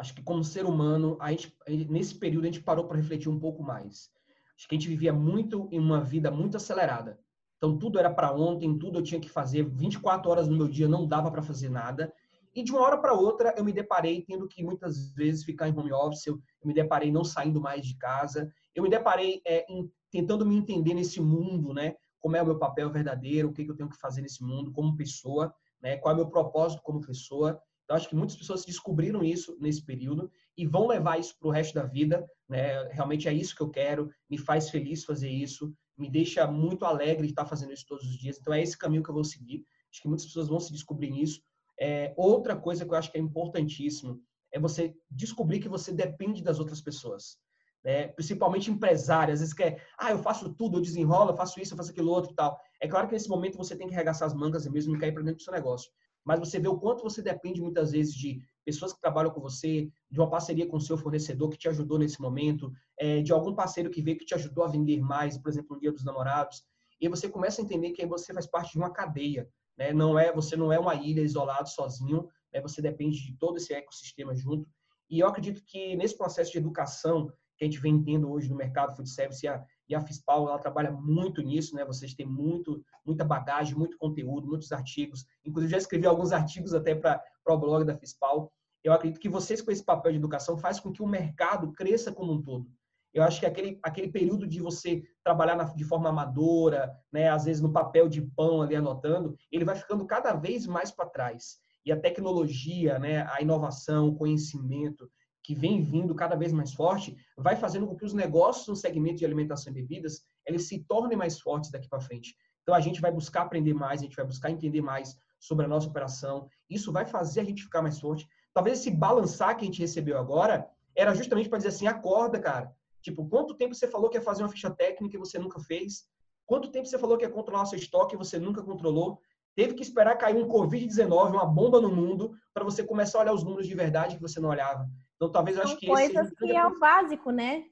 Acho 0.00 0.14
que 0.14 0.22
como 0.22 0.42
ser 0.42 0.64
humano, 0.64 1.18
a 1.20 1.30
gente, 1.30 1.54
nesse 1.90 2.14
período 2.14 2.44
a 2.44 2.46
gente 2.46 2.62
parou 2.62 2.86
para 2.86 2.96
refletir 2.96 3.28
um 3.28 3.38
pouco 3.38 3.62
mais. 3.62 4.10
Acho 4.56 4.66
que 4.66 4.74
a 4.74 4.78
gente 4.78 4.88
vivia 4.88 5.12
muito 5.12 5.68
em 5.70 5.78
uma 5.78 6.00
vida 6.00 6.30
muito 6.30 6.56
acelerada. 6.56 7.20
Então 7.58 7.76
tudo 7.76 7.98
era 7.98 8.08
para 8.08 8.32
ontem, 8.32 8.78
tudo 8.78 8.98
eu 8.98 9.02
tinha 9.02 9.20
que 9.20 9.28
fazer 9.28 9.62
24 9.62 10.30
horas 10.30 10.48
no 10.48 10.56
meu 10.56 10.68
dia, 10.68 10.88
não 10.88 11.06
dava 11.06 11.30
para 11.30 11.42
fazer 11.42 11.68
nada. 11.68 12.10
E 12.54 12.62
de 12.62 12.72
uma 12.72 12.80
hora 12.80 12.96
para 12.96 13.12
outra 13.12 13.54
eu 13.58 13.62
me 13.62 13.74
deparei 13.74 14.22
tendo 14.22 14.48
que 14.48 14.64
muitas 14.64 15.12
vezes 15.12 15.44
ficar 15.44 15.68
em 15.68 15.78
home 15.78 15.92
office, 15.92 16.26
eu, 16.26 16.40
me 16.64 16.72
deparei 16.72 17.12
não 17.12 17.22
saindo 17.22 17.60
mais 17.60 17.84
de 17.84 17.94
casa, 17.98 18.50
eu 18.74 18.82
me 18.82 18.88
deparei 18.88 19.42
é, 19.46 19.66
em, 19.70 19.92
tentando 20.10 20.46
me 20.46 20.56
entender 20.56 20.94
nesse 20.94 21.20
mundo, 21.20 21.74
né? 21.74 21.94
Como 22.18 22.36
é 22.36 22.42
o 22.42 22.46
meu 22.46 22.58
papel 22.58 22.90
verdadeiro, 22.90 23.48
o 23.48 23.52
que, 23.52 23.66
que 23.66 23.70
eu 23.70 23.76
tenho 23.76 23.90
que 23.90 23.98
fazer 23.98 24.22
nesse 24.22 24.42
mundo 24.42 24.72
como 24.72 24.96
pessoa, 24.96 25.54
né? 25.82 25.98
Qual 25.98 26.12
é 26.12 26.14
o 26.14 26.16
meu 26.16 26.30
propósito 26.30 26.80
como 26.82 27.02
pessoa. 27.02 27.60
Então 27.90 27.96
acho 27.96 28.08
que 28.08 28.14
muitas 28.14 28.36
pessoas 28.36 28.64
descobriram 28.64 29.20
isso 29.20 29.56
nesse 29.60 29.84
período 29.84 30.30
e 30.56 30.64
vão 30.64 30.86
levar 30.86 31.18
isso 31.18 31.36
para 31.36 31.48
o 31.48 31.50
resto 31.50 31.74
da 31.74 31.82
vida, 31.82 32.24
né? 32.48 32.84
Realmente 32.92 33.26
é 33.26 33.32
isso 33.32 33.56
que 33.56 33.62
eu 33.62 33.68
quero, 33.68 34.08
me 34.30 34.38
faz 34.38 34.70
feliz 34.70 35.04
fazer 35.04 35.28
isso, 35.28 35.74
me 35.98 36.08
deixa 36.08 36.46
muito 36.46 36.84
alegre 36.84 37.26
de 37.26 37.32
estar 37.32 37.46
fazendo 37.46 37.72
isso 37.72 37.84
todos 37.88 38.06
os 38.06 38.16
dias. 38.16 38.38
Então 38.38 38.54
é 38.54 38.62
esse 38.62 38.78
caminho 38.78 39.02
que 39.02 39.10
eu 39.10 39.14
vou 39.14 39.24
seguir. 39.24 39.64
Acho 39.90 40.02
que 40.02 40.06
muitas 40.06 40.24
pessoas 40.24 40.46
vão 40.46 40.60
se 40.60 40.72
descobrir 40.72 41.10
nisso. 41.10 41.42
É, 41.80 42.14
outra 42.16 42.54
coisa 42.54 42.84
que 42.84 42.92
eu 42.92 42.96
acho 42.96 43.10
que 43.10 43.18
é 43.18 43.20
importantíssimo 43.20 44.22
é 44.52 44.60
você 44.60 44.94
descobrir 45.10 45.58
que 45.58 45.68
você 45.68 45.90
depende 45.90 46.44
das 46.44 46.60
outras 46.60 46.80
pessoas. 46.80 47.38
Né? 47.84 48.06
Principalmente 48.06 48.70
empresários, 48.70 49.34
às 49.34 49.40
vezes 49.40 49.54
quer, 49.54 49.84
ah, 49.98 50.12
eu 50.12 50.18
faço 50.20 50.54
tudo, 50.54 50.78
eu 50.78 50.82
desenrolo, 50.82 51.32
eu 51.32 51.36
faço 51.36 51.58
isso, 51.58 51.72
eu 51.72 51.76
faço 51.76 51.90
aquilo 51.90 52.12
outro 52.12 52.30
e 52.30 52.34
tal. 52.36 52.56
É 52.80 52.86
claro 52.86 53.08
que 53.08 53.14
nesse 53.14 53.28
momento 53.28 53.58
você 53.58 53.74
tem 53.74 53.88
que 53.88 53.94
arregaçar 53.94 54.28
as 54.28 54.34
mangas 54.34 54.64
e 54.64 54.70
mesmo 54.70 54.96
cair 54.96 55.12
para 55.12 55.24
dentro 55.24 55.38
do 55.38 55.42
seu 55.42 55.52
negócio. 55.52 55.90
Mas 56.30 56.38
você 56.38 56.60
vê 56.60 56.68
o 56.68 56.78
quanto 56.78 57.02
você 57.02 57.20
depende 57.20 57.60
muitas 57.60 57.90
vezes 57.90 58.14
de 58.14 58.40
pessoas 58.64 58.92
que 58.92 59.00
trabalham 59.00 59.32
com 59.32 59.40
você, 59.40 59.90
de 60.08 60.20
uma 60.20 60.30
parceria 60.30 60.64
com 60.64 60.76
o 60.76 60.80
seu 60.80 60.96
fornecedor 60.96 61.50
que 61.50 61.58
te 61.58 61.68
ajudou 61.68 61.98
nesse 61.98 62.20
momento, 62.20 62.72
é, 62.96 63.20
de 63.20 63.32
algum 63.32 63.52
parceiro 63.52 63.90
que 63.90 64.00
veio 64.00 64.16
que 64.16 64.24
te 64.24 64.32
ajudou 64.36 64.62
a 64.62 64.68
vender 64.68 65.00
mais, 65.00 65.36
por 65.36 65.48
exemplo, 65.48 65.74
no 65.74 65.80
Dia 65.80 65.90
dos 65.90 66.04
Namorados. 66.04 66.62
E 67.00 67.08
você 67.08 67.28
começa 67.28 67.60
a 67.60 67.64
entender 67.64 67.90
que 67.90 68.00
aí 68.00 68.06
você 68.06 68.32
faz 68.32 68.46
parte 68.46 68.70
de 68.70 68.78
uma 68.78 68.92
cadeia. 68.92 69.50
Né? 69.76 69.92
Não 69.92 70.16
é, 70.16 70.32
você 70.32 70.54
não 70.54 70.72
é 70.72 70.78
uma 70.78 70.94
ilha 70.94 71.20
isolado 71.20 71.68
sozinho, 71.68 72.28
né? 72.54 72.60
você 72.60 72.80
depende 72.80 73.26
de 73.26 73.36
todo 73.36 73.56
esse 73.56 73.74
ecossistema 73.74 74.32
junto. 74.32 74.70
E 75.10 75.18
eu 75.18 75.26
acredito 75.26 75.64
que 75.66 75.96
nesse 75.96 76.16
processo 76.16 76.52
de 76.52 76.58
educação 76.58 77.32
que 77.60 77.64
a 77.64 77.68
gente 77.68 77.78
vem 77.78 78.02
tendo 78.02 78.30
hoje 78.32 78.48
no 78.48 78.56
mercado 78.56 78.96
food 78.96 79.08
service 79.10 79.44
e 79.44 79.48
a, 79.48 79.62
e 79.86 79.94
a 79.94 80.00
Fispal, 80.00 80.48
ela 80.48 80.58
trabalha 80.58 80.90
muito 80.90 81.42
nisso, 81.42 81.76
né? 81.76 81.84
Vocês 81.84 82.14
têm 82.14 82.24
muito, 82.24 82.82
muita 83.04 83.22
bagagem, 83.22 83.76
muito 83.76 83.98
conteúdo, 83.98 84.48
muitos 84.48 84.72
artigos. 84.72 85.26
Inclusive 85.44 85.72
já 85.72 85.76
escrevi 85.76 86.06
alguns 86.06 86.32
artigos 86.32 86.72
até 86.72 86.94
para 86.94 87.22
o 87.46 87.58
blog 87.58 87.84
da 87.84 87.94
Fispal. 87.94 88.50
Eu 88.82 88.94
acredito 88.94 89.20
que 89.20 89.28
vocês 89.28 89.60
com 89.60 89.70
esse 89.70 89.84
papel 89.84 90.12
de 90.12 90.16
educação 90.18 90.56
faz 90.56 90.80
com 90.80 90.90
que 90.90 91.02
o 91.02 91.06
mercado 91.06 91.70
cresça 91.72 92.10
como 92.10 92.32
um 92.32 92.42
todo. 92.42 92.66
Eu 93.12 93.22
acho 93.24 93.38
que 93.38 93.44
aquele, 93.44 93.78
aquele 93.82 94.08
período 94.08 94.46
de 94.46 94.62
você 94.62 95.02
trabalhar 95.22 95.56
na, 95.56 95.64
de 95.64 95.84
forma 95.84 96.08
amadora, 96.08 96.90
né, 97.12 97.28
às 97.28 97.44
vezes 97.44 97.60
no 97.60 97.72
papel 97.72 98.08
de 98.08 98.22
pão 98.22 98.62
ali 98.62 98.74
anotando, 98.74 99.36
ele 99.52 99.66
vai 99.66 99.76
ficando 99.76 100.06
cada 100.06 100.32
vez 100.32 100.66
mais 100.66 100.90
para 100.90 101.10
trás. 101.10 101.58
E 101.84 101.92
a 101.92 102.00
tecnologia, 102.00 102.98
né, 102.98 103.26
a 103.30 103.42
inovação, 103.42 104.08
o 104.08 104.16
conhecimento 104.16 105.10
que 105.50 105.54
vem 105.56 105.82
vindo 105.82 106.14
cada 106.14 106.36
vez 106.36 106.52
mais 106.52 106.72
forte, 106.72 107.16
vai 107.36 107.56
fazendo 107.56 107.84
com 107.84 107.96
que 107.96 108.04
os 108.04 108.14
negócios 108.14 108.68
no 108.68 108.76
segmento 108.76 109.16
de 109.16 109.24
alimentação 109.24 109.72
e 109.72 109.74
bebidas, 109.74 110.22
eles 110.46 110.68
se 110.68 110.84
tornem 110.84 111.18
mais 111.18 111.40
fortes 111.40 111.72
daqui 111.72 111.88
para 111.88 112.00
frente. 112.00 112.36
Então 112.62 112.72
a 112.72 112.78
gente 112.78 113.00
vai 113.00 113.10
buscar 113.10 113.42
aprender 113.42 113.74
mais, 113.74 114.00
a 114.00 114.04
gente 114.04 114.14
vai 114.14 114.24
buscar 114.24 114.48
entender 114.48 114.80
mais 114.80 115.18
sobre 115.40 115.64
a 115.64 115.68
nossa 115.68 115.88
operação. 115.88 116.48
Isso 116.68 116.92
vai 116.92 117.04
fazer 117.04 117.40
a 117.40 117.44
gente 117.44 117.64
ficar 117.64 117.82
mais 117.82 117.98
forte. 117.98 118.28
Talvez 118.54 118.78
esse 118.78 118.92
balançar 118.92 119.56
que 119.56 119.64
a 119.64 119.66
gente 119.66 119.80
recebeu 119.80 120.16
agora 120.18 120.68
era 120.94 121.12
justamente 121.14 121.48
para 121.48 121.58
dizer 121.58 121.70
assim, 121.70 121.88
acorda, 121.88 122.38
cara 122.38 122.72
Tipo, 123.02 123.26
quanto 123.28 123.54
tempo 123.54 123.74
você 123.74 123.88
falou 123.88 124.08
que 124.08 124.18
ia 124.18 124.22
fazer 124.22 124.42
uma 124.42 124.48
ficha 124.48 124.70
técnica 124.70 125.16
e 125.16 125.18
você 125.18 125.38
nunca 125.38 125.58
fez? 125.58 126.04
Quanto 126.46 126.70
tempo 126.70 126.86
você 126.86 126.98
falou 126.98 127.16
que 127.16 127.24
ia 127.24 127.30
controlar 127.30 127.66
seu 127.66 127.78
estoque 127.78 128.14
e 128.14 128.18
você 128.18 128.38
nunca 128.38 128.62
controlou? 128.62 129.18
Teve 129.56 129.74
que 129.74 129.82
esperar 129.82 130.16
cair 130.16 130.36
um 130.36 130.48
Covid-19, 130.48 131.30
uma 131.30 131.46
bomba 131.46 131.80
no 131.80 131.90
mundo, 131.90 132.32
para 132.52 132.64
você 132.64 132.84
começar 132.84 133.18
a 133.18 133.22
olhar 133.22 133.34
os 133.34 133.42
números 133.42 133.66
de 133.66 133.74
verdade 133.74 134.16
que 134.16 134.22
você 134.22 134.38
não 134.38 134.50
olhava. 134.50 134.88
Então, 135.20 135.30
talvez 135.30 135.58
eu 135.58 135.64
acho 135.64 135.76
que 135.76 135.86
coisas 135.86 136.28
esse... 136.28 136.34
que 136.34 136.50
é 136.50 136.66
o 136.66 136.78
básico, 136.78 137.30
né? 137.30 137.64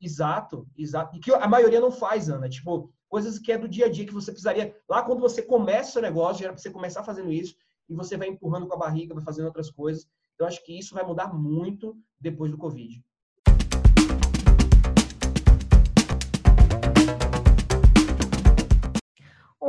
Exato, 0.00 0.64
exato. 0.78 1.16
E 1.16 1.18
que 1.18 1.32
a 1.34 1.48
maioria 1.48 1.80
não 1.80 1.90
faz, 1.90 2.28
Ana. 2.28 2.48
Tipo, 2.48 2.92
coisas 3.08 3.36
que 3.36 3.50
é 3.50 3.58
do 3.58 3.68
dia 3.68 3.86
a 3.86 3.90
dia 3.90 4.06
que 4.06 4.14
você 4.14 4.30
precisaria. 4.30 4.76
Lá 4.88 5.02
quando 5.02 5.18
você 5.20 5.42
começa 5.42 5.88
o 5.88 5.92
seu 5.94 6.02
negócio, 6.02 6.44
era 6.44 6.52
para 6.52 6.62
você 6.62 6.70
começar 6.70 7.02
fazendo 7.02 7.32
isso, 7.32 7.56
e 7.88 7.94
você 7.94 8.16
vai 8.16 8.28
empurrando 8.28 8.68
com 8.68 8.74
a 8.74 8.78
barriga, 8.78 9.12
vai 9.12 9.24
fazendo 9.24 9.46
outras 9.46 9.72
coisas. 9.72 10.08
Então, 10.34 10.46
acho 10.46 10.64
que 10.64 10.78
isso 10.78 10.94
vai 10.94 11.04
mudar 11.04 11.34
muito 11.34 11.96
depois 12.20 12.52
do 12.52 12.58
Covid. 12.58 13.04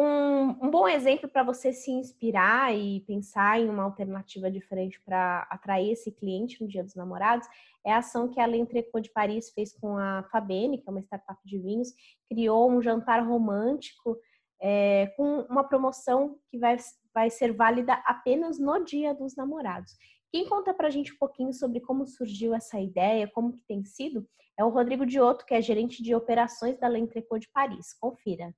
Um 0.01 0.69
bom 0.69 0.87
exemplo 0.87 1.29
para 1.29 1.43
você 1.43 1.71
se 1.71 1.89
inspirar 1.89 2.75
e 2.75 2.99
pensar 3.01 3.59
em 3.59 3.69
uma 3.69 3.83
alternativa 3.83 4.51
diferente 4.51 4.99
para 5.05 5.47
atrair 5.49 5.91
esse 5.91 6.11
cliente 6.11 6.61
no 6.61 6.67
Dia 6.67 6.83
dos 6.83 6.95
Namorados 6.95 7.47
é 7.85 7.93
a 7.93 7.99
ação 7.99 8.27
que 8.27 8.39
a 8.39 8.45
L'Entrecô 8.45 8.99
de 8.99 9.09
Paris 9.11 9.51
fez 9.51 9.71
com 9.71 9.97
a 9.97 10.23
Fabene, 10.31 10.79
que 10.79 10.89
é 10.89 10.91
uma 10.91 10.99
startup 10.99 11.39
de 11.45 11.57
vinhos, 11.59 11.93
criou 12.27 12.69
um 12.69 12.81
jantar 12.81 13.25
romântico 13.25 14.17
é, 14.59 15.07
com 15.15 15.41
uma 15.49 15.63
promoção 15.63 16.39
que 16.49 16.57
vai, 16.57 16.75
vai 17.13 17.29
ser 17.29 17.53
válida 17.53 17.93
apenas 18.05 18.59
no 18.59 18.83
Dia 18.83 19.13
dos 19.13 19.35
Namorados. 19.35 19.95
Quem 20.31 20.49
conta 20.49 20.73
para 20.73 20.87
a 20.87 20.91
gente 20.91 21.13
um 21.13 21.17
pouquinho 21.17 21.53
sobre 21.53 21.79
como 21.79 22.05
surgiu 22.05 22.53
essa 22.53 22.79
ideia, 22.79 23.29
como 23.33 23.53
que 23.53 23.63
tem 23.65 23.85
sido, 23.85 24.27
é 24.57 24.65
o 24.65 24.69
Rodrigo 24.69 25.05
Diotto, 25.05 25.45
que 25.45 25.53
é 25.53 25.61
gerente 25.61 26.03
de 26.03 26.13
operações 26.15 26.77
da 26.77 26.87
L'Entrecô 26.89 27.37
de 27.37 27.47
Paris. 27.49 27.93
Confira. 27.93 28.53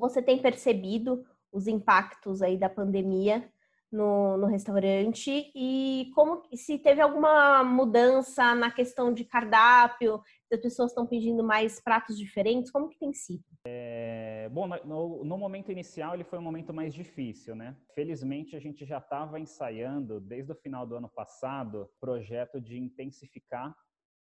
Você 0.00 0.20
tem 0.20 0.40
percebido 0.40 1.24
os 1.52 1.66
impactos 1.66 2.42
aí 2.42 2.56
da 2.56 2.68
pandemia 2.68 3.48
no, 3.92 4.36
no 4.36 4.46
restaurante 4.46 5.50
e 5.54 6.10
como 6.14 6.42
se 6.54 6.78
teve 6.78 7.00
alguma 7.00 7.64
mudança 7.64 8.54
na 8.54 8.70
questão 8.70 9.12
de 9.12 9.24
cardápio, 9.24 10.22
se 10.46 10.54
as 10.54 10.60
pessoas 10.60 10.90
estão 10.92 11.06
pedindo 11.06 11.42
mais 11.42 11.80
pratos 11.80 12.16
diferentes, 12.16 12.70
como 12.70 12.88
que 12.88 12.98
tem 12.98 13.12
sido? 13.12 13.42
É, 13.66 14.48
bom, 14.52 14.68
no, 14.84 15.24
no, 15.24 15.36
momento 15.36 15.72
inicial 15.72 16.14
ele 16.14 16.24
foi 16.24 16.38
um 16.38 16.42
momento 16.42 16.72
mais 16.72 16.94
difícil, 16.94 17.54
né? 17.54 17.76
Felizmente 17.94 18.56
a 18.56 18.60
gente 18.60 18.84
já 18.84 18.98
estava 18.98 19.40
ensaiando 19.40 20.20
desde 20.20 20.52
o 20.52 20.56
final 20.56 20.86
do 20.86 20.94
ano 20.94 21.08
passado 21.08 21.90
projeto 22.00 22.60
de 22.60 22.78
intensificar 22.78 23.74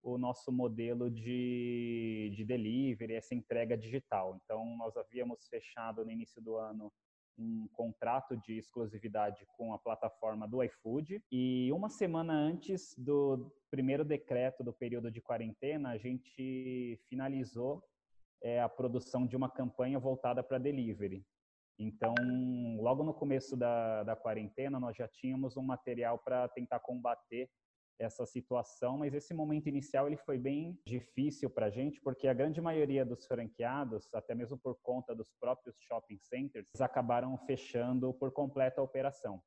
o 0.03 0.17
nosso 0.17 0.51
modelo 0.51 1.09
de, 1.09 2.31
de 2.35 2.43
delivery, 2.43 3.13
essa 3.13 3.33
entrega 3.33 3.77
digital. 3.77 4.37
Então, 4.43 4.75
nós 4.77 4.95
havíamos 4.97 5.47
fechado 5.47 6.03
no 6.03 6.11
início 6.11 6.41
do 6.41 6.57
ano 6.57 6.91
um 7.37 7.67
contrato 7.73 8.37
de 8.37 8.57
exclusividade 8.57 9.43
com 9.57 9.73
a 9.73 9.79
plataforma 9.79 10.47
do 10.47 10.61
iFood 10.63 11.23
e 11.31 11.71
uma 11.71 11.89
semana 11.89 12.31
antes 12.33 12.93
do 12.95 13.51
primeiro 13.71 14.05
decreto 14.05 14.63
do 14.63 14.71
período 14.71 15.09
de 15.09 15.19
quarentena, 15.19 15.89
a 15.89 15.97
gente 15.97 16.99
finalizou 17.09 17.83
é, 18.43 18.61
a 18.61 18.69
produção 18.69 19.25
de 19.25 19.35
uma 19.35 19.49
campanha 19.49 19.97
voltada 19.97 20.43
para 20.43 20.59
delivery. 20.59 21.25
Então, 21.79 22.13
logo 22.79 23.03
no 23.03 23.13
começo 23.13 23.57
da, 23.57 24.03
da 24.03 24.15
quarentena, 24.15 24.79
nós 24.79 24.95
já 24.95 25.07
tínhamos 25.07 25.57
um 25.57 25.63
material 25.63 26.19
para 26.19 26.47
tentar 26.49 26.79
combater 26.79 27.49
essa 27.99 28.25
situação, 28.25 28.97
mas 28.97 29.13
esse 29.13 29.33
momento 29.33 29.67
inicial 29.67 30.07
ele 30.07 30.17
foi 30.17 30.37
bem 30.37 30.77
difícil 30.85 31.49
para 31.49 31.67
a 31.67 31.69
gente, 31.69 32.01
porque 32.01 32.27
a 32.27 32.33
grande 32.33 32.61
maioria 32.61 33.05
dos 33.05 33.25
franqueados, 33.25 34.07
até 34.13 34.35
mesmo 34.35 34.57
por 34.57 34.77
conta 34.81 35.15
dos 35.15 35.31
próprios 35.39 35.75
shopping 35.81 36.17
centers, 36.19 36.67
acabaram 36.79 37.37
fechando 37.45 38.13
por 38.13 38.31
completa 38.31 38.81
a 38.81 38.83
operação 38.83 39.41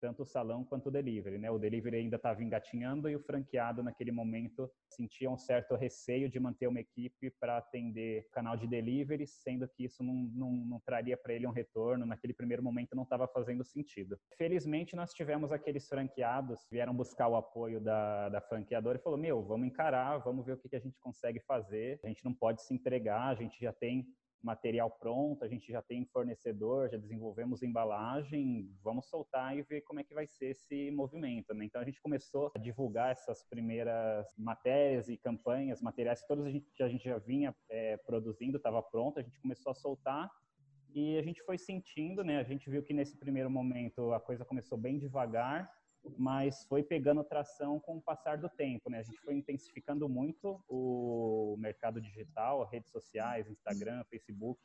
tanto 0.00 0.22
o 0.22 0.26
salão 0.26 0.64
quanto 0.64 0.88
o 0.88 0.90
delivery, 0.90 1.38
né? 1.38 1.50
O 1.50 1.58
delivery 1.58 1.96
ainda 1.96 2.16
estava 2.16 2.42
engatinhando 2.42 3.08
e 3.08 3.16
o 3.16 3.20
franqueado 3.20 3.82
naquele 3.82 4.12
momento 4.12 4.70
sentia 4.88 5.30
um 5.30 5.36
certo 5.36 5.74
receio 5.74 6.28
de 6.28 6.38
manter 6.38 6.66
uma 6.66 6.80
equipe 6.80 7.30
para 7.40 7.58
atender 7.58 8.28
canal 8.32 8.56
de 8.56 8.66
delivery, 8.66 9.26
sendo 9.26 9.68
que 9.68 9.84
isso 9.84 10.02
não, 10.02 10.14
não, 10.14 10.52
não 10.52 10.80
traria 10.80 11.16
para 11.16 11.32
ele 11.32 11.46
um 11.46 11.52
retorno. 11.52 12.06
Naquele 12.06 12.34
primeiro 12.34 12.62
momento 12.62 12.94
não 12.94 13.04
estava 13.04 13.26
fazendo 13.28 13.64
sentido. 13.64 14.18
Felizmente 14.36 14.94
nós 14.96 15.12
tivemos 15.12 15.52
aqueles 15.52 15.88
franqueados 15.88 16.66
vieram 16.70 16.94
buscar 16.94 17.28
o 17.28 17.36
apoio 17.36 17.80
da, 17.80 18.28
da 18.28 18.40
franqueadora 18.40 18.98
e 18.98 19.02
falou: 19.02 19.18
meu, 19.18 19.42
vamos 19.42 19.66
encarar, 19.66 20.18
vamos 20.18 20.44
ver 20.44 20.52
o 20.52 20.56
que, 20.56 20.68
que 20.68 20.76
a 20.76 20.80
gente 20.80 20.98
consegue 21.00 21.40
fazer. 21.40 21.98
A 22.04 22.08
gente 22.08 22.24
não 22.24 22.34
pode 22.34 22.62
se 22.62 22.74
entregar, 22.74 23.28
a 23.28 23.34
gente 23.34 23.58
já 23.60 23.72
tem 23.72 24.06
material 24.42 24.90
pronto, 24.90 25.44
a 25.44 25.48
gente 25.48 25.70
já 25.70 25.82
tem 25.82 26.04
fornecedor, 26.06 26.88
já 26.90 26.96
desenvolvemos 26.96 27.62
embalagem, 27.62 28.70
vamos 28.82 29.08
soltar 29.08 29.56
e 29.56 29.62
ver 29.62 29.82
como 29.82 30.00
é 30.00 30.04
que 30.04 30.14
vai 30.14 30.26
ser 30.26 30.50
esse 30.50 30.90
movimento. 30.90 31.52
Né? 31.54 31.64
Então 31.64 31.80
a 31.80 31.84
gente 31.84 32.00
começou 32.00 32.52
a 32.54 32.58
divulgar 32.58 33.12
essas 33.12 33.42
primeiras 33.44 34.26
matérias 34.36 35.08
e 35.08 35.16
campanhas, 35.16 35.82
materiais 35.82 36.22
que 36.22 36.28
todos 36.28 36.46
a 36.46 36.50
gente, 36.50 36.66
a 36.80 36.88
gente 36.88 37.04
já 37.04 37.18
vinha 37.18 37.54
é, 37.68 37.96
produzindo, 37.98 38.56
estava 38.56 38.82
pronto, 38.82 39.18
a 39.18 39.22
gente 39.22 39.40
começou 39.40 39.72
a 39.72 39.74
soltar 39.74 40.30
e 40.94 41.18
a 41.18 41.22
gente 41.22 41.42
foi 41.42 41.58
sentindo, 41.58 42.24
né? 42.24 42.38
A 42.38 42.42
gente 42.42 42.70
viu 42.70 42.82
que 42.82 42.94
nesse 42.94 43.18
primeiro 43.18 43.50
momento 43.50 44.14
a 44.14 44.20
coisa 44.20 44.46
começou 44.46 44.78
bem 44.78 44.98
devagar, 44.98 45.70
mas 46.16 46.64
foi 46.64 46.82
pegando 46.82 47.24
tração 47.24 47.80
com 47.80 47.96
o 47.96 48.02
passar 48.02 48.38
do 48.38 48.48
tempo, 48.48 48.90
né? 48.90 48.98
A 48.98 49.02
gente 49.02 49.20
foi 49.20 49.34
intensificando 49.34 50.08
muito 50.08 50.62
o 50.68 51.56
mercado 51.58 52.00
digital, 52.00 52.64
redes 52.64 52.90
sociais, 52.90 53.48
Instagram, 53.48 54.04
Facebook, 54.04 54.60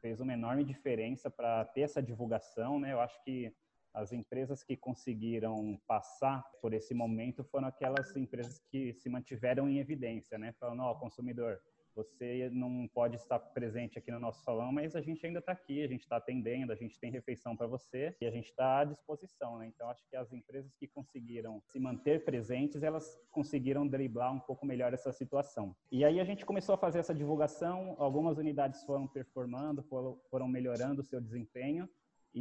fez 0.00 0.20
uma 0.20 0.32
enorme 0.32 0.64
diferença 0.64 1.30
para 1.30 1.64
ter 1.64 1.82
essa 1.82 2.02
divulgação, 2.02 2.78
né? 2.78 2.92
Eu 2.92 3.00
acho 3.00 3.22
que 3.24 3.52
as 3.92 4.12
empresas 4.12 4.62
que 4.62 4.76
conseguiram 4.76 5.80
passar 5.86 6.44
por 6.60 6.74
esse 6.74 6.92
momento 6.92 7.42
foram 7.42 7.68
aquelas 7.68 8.14
empresas 8.14 8.60
que 8.70 8.92
se 8.92 9.08
mantiveram 9.08 9.68
em 9.68 9.78
evidência, 9.78 10.36
né? 10.38 10.52
Falando, 10.60 10.82
ó, 10.82 10.92
oh, 10.92 10.96
consumidor, 10.96 11.58
você 11.96 12.50
não 12.52 12.86
pode 12.86 13.16
estar 13.16 13.38
presente 13.38 13.98
aqui 13.98 14.12
no 14.12 14.20
nosso 14.20 14.44
salão, 14.44 14.70
mas 14.70 14.94
a 14.94 15.00
gente 15.00 15.24
ainda 15.26 15.38
está 15.38 15.52
aqui, 15.52 15.82
a 15.82 15.88
gente 15.88 16.02
está 16.02 16.18
atendendo, 16.18 16.70
a 16.70 16.76
gente 16.76 17.00
tem 17.00 17.10
refeição 17.10 17.56
para 17.56 17.66
você 17.66 18.14
e 18.20 18.26
a 18.26 18.30
gente 18.30 18.50
está 18.50 18.80
à 18.80 18.84
disposição. 18.84 19.58
Né? 19.58 19.66
Então, 19.74 19.88
acho 19.88 20.06
que 20.08 20.14
as 20.14 20.30
empresas 20.32 20.74
que 20.74 20.86
conseguiram 20.86 21.62
se 21.64 21.80
manter 21.80 22.24
presentes, 22.24 22.82
elas 22.82 23.18
conseguiram 23.30 23.88
driblar 23.88 24.32
um 24.32 24.40
pouco 24.40 24.66
melhor 24.66 24.92
essa 24.92 25.10
situação. 25.10 25.74
E 25.90 26.04
aí 26.04 26.20
a 26.20 26.24
gente 26.24 26.44
começou 26.44 26.74
a 26.74 26.78
fazer 26.78 26.98
essa 26.98 27.14
divulgação, 27.14 27.96
algumas 27.98 28.36
unidades 28.36 28.84
foram 28.84 29.08
performando, 29.08 29.82
foram 29.82 30.48
melhorando 30.48 31.00
o 31.00 31.04
seu 31.04 31.20
desempenho, 31.20 31.88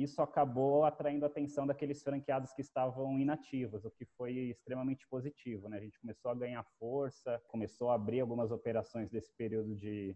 isso 0.04 0.22
acabou 0.22 0.84
atraindo 0.84 1.24
a 1.24 1.28
atenção 1.28 1.66
daqueles 1.66 2.04
franqueados 2.04 2.52
que 2.54 2.62
estavam 2.62 3.18
inativos, 3.18 3.86
o 3.86 3.92
que 3.92 4.06
foi 4.18 4.34
extremamente 4.50 5.08
positivo. 5.08 5.70
Né? 5.70 5.78
A 5.78 5.82
gente 5.82 6.00
começou 6.00 6.30
a 6.30 6.36
ganhar 6.36 6.64
força, 6.78 7.42
começou 7.48 7.90
a 7.90 7.96
abrir 7.96 8.20
algumas 8.20 8.52
operações 8.52 9.10
desse 9.10 9.32
período 9.38 9.74
de, 9.74 10.14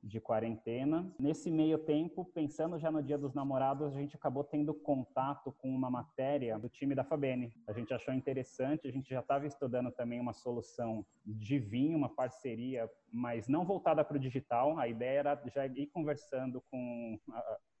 de 0.00 0.20
quarentena. 0.20 1.12
Nesse 1.18 1.50
meio 1.50 1.76
tempo, 1.76 2.24
pensando 2.24 2.78
já 2.78 2.88
no 2.92 3.02
Dia 3.02 3.18
dos 3.18 3.34
Namorados, 3.34 3.96
a 3.96 3.98
gente 3.98 4.14
acabou 4.14 4.44
tendo 4.44 4.72
contato 4.72 5.50
com 5.58 5.68
uma 5.68 5.90
matéria 5.90 6.56
do 6.56 6.68
time 6.68 6.94
da 6.94 7.02
Fabene. 7.02 7.52
A 7.66 7.72
gente 7.72 7.92
achou 7.92 8.14
interessante, 8.14 8.86
a 8.86 8.92
gente 8.92 9.10
já 9.10 9.20
estava 9.20 9.44
estudando 9.44 9.90
também 9.90 10.20
uma 10.20 10.32
solução 10.32 11.04
de 11.24 11.58
vinho, 11.58 11.98
uma 11.98 12.08
parceria, 12.08 12.88
mas 13.12 13.48
não 13.48 13.64
voltada 13.64 14.04
para 14.04 14.16
o 14.16 14.20
digital. 14.20 14.78
A 14.78 14.86
ideia 14.86 15.18
era 15.18 15.42
já 15.52 15.66
ir 15.66 15.88
conversando 15.88 16.62
com 16.70 17.18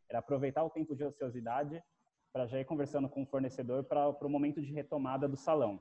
era 0.08 0.18
aproveitar 0.18 0.64
o 0.64 0.70
tempo 0.70 0.94
de 0.94 1.04
ociosidade 1.04 1.82
para 2.32 2.46
já 2.46 2.60
ir 2.60 2.64
conversando 2.64 3.08
com 3.08 3.22
o 3.22 3.26
fornecedor 3.26 3.84
para 3.84 4.08
o 4.08 4.28
momento 4.28 4.60
de 4.60 4.72
retomada 4.72 5.26
do 5.28 5.36
salão. 5.36 5.80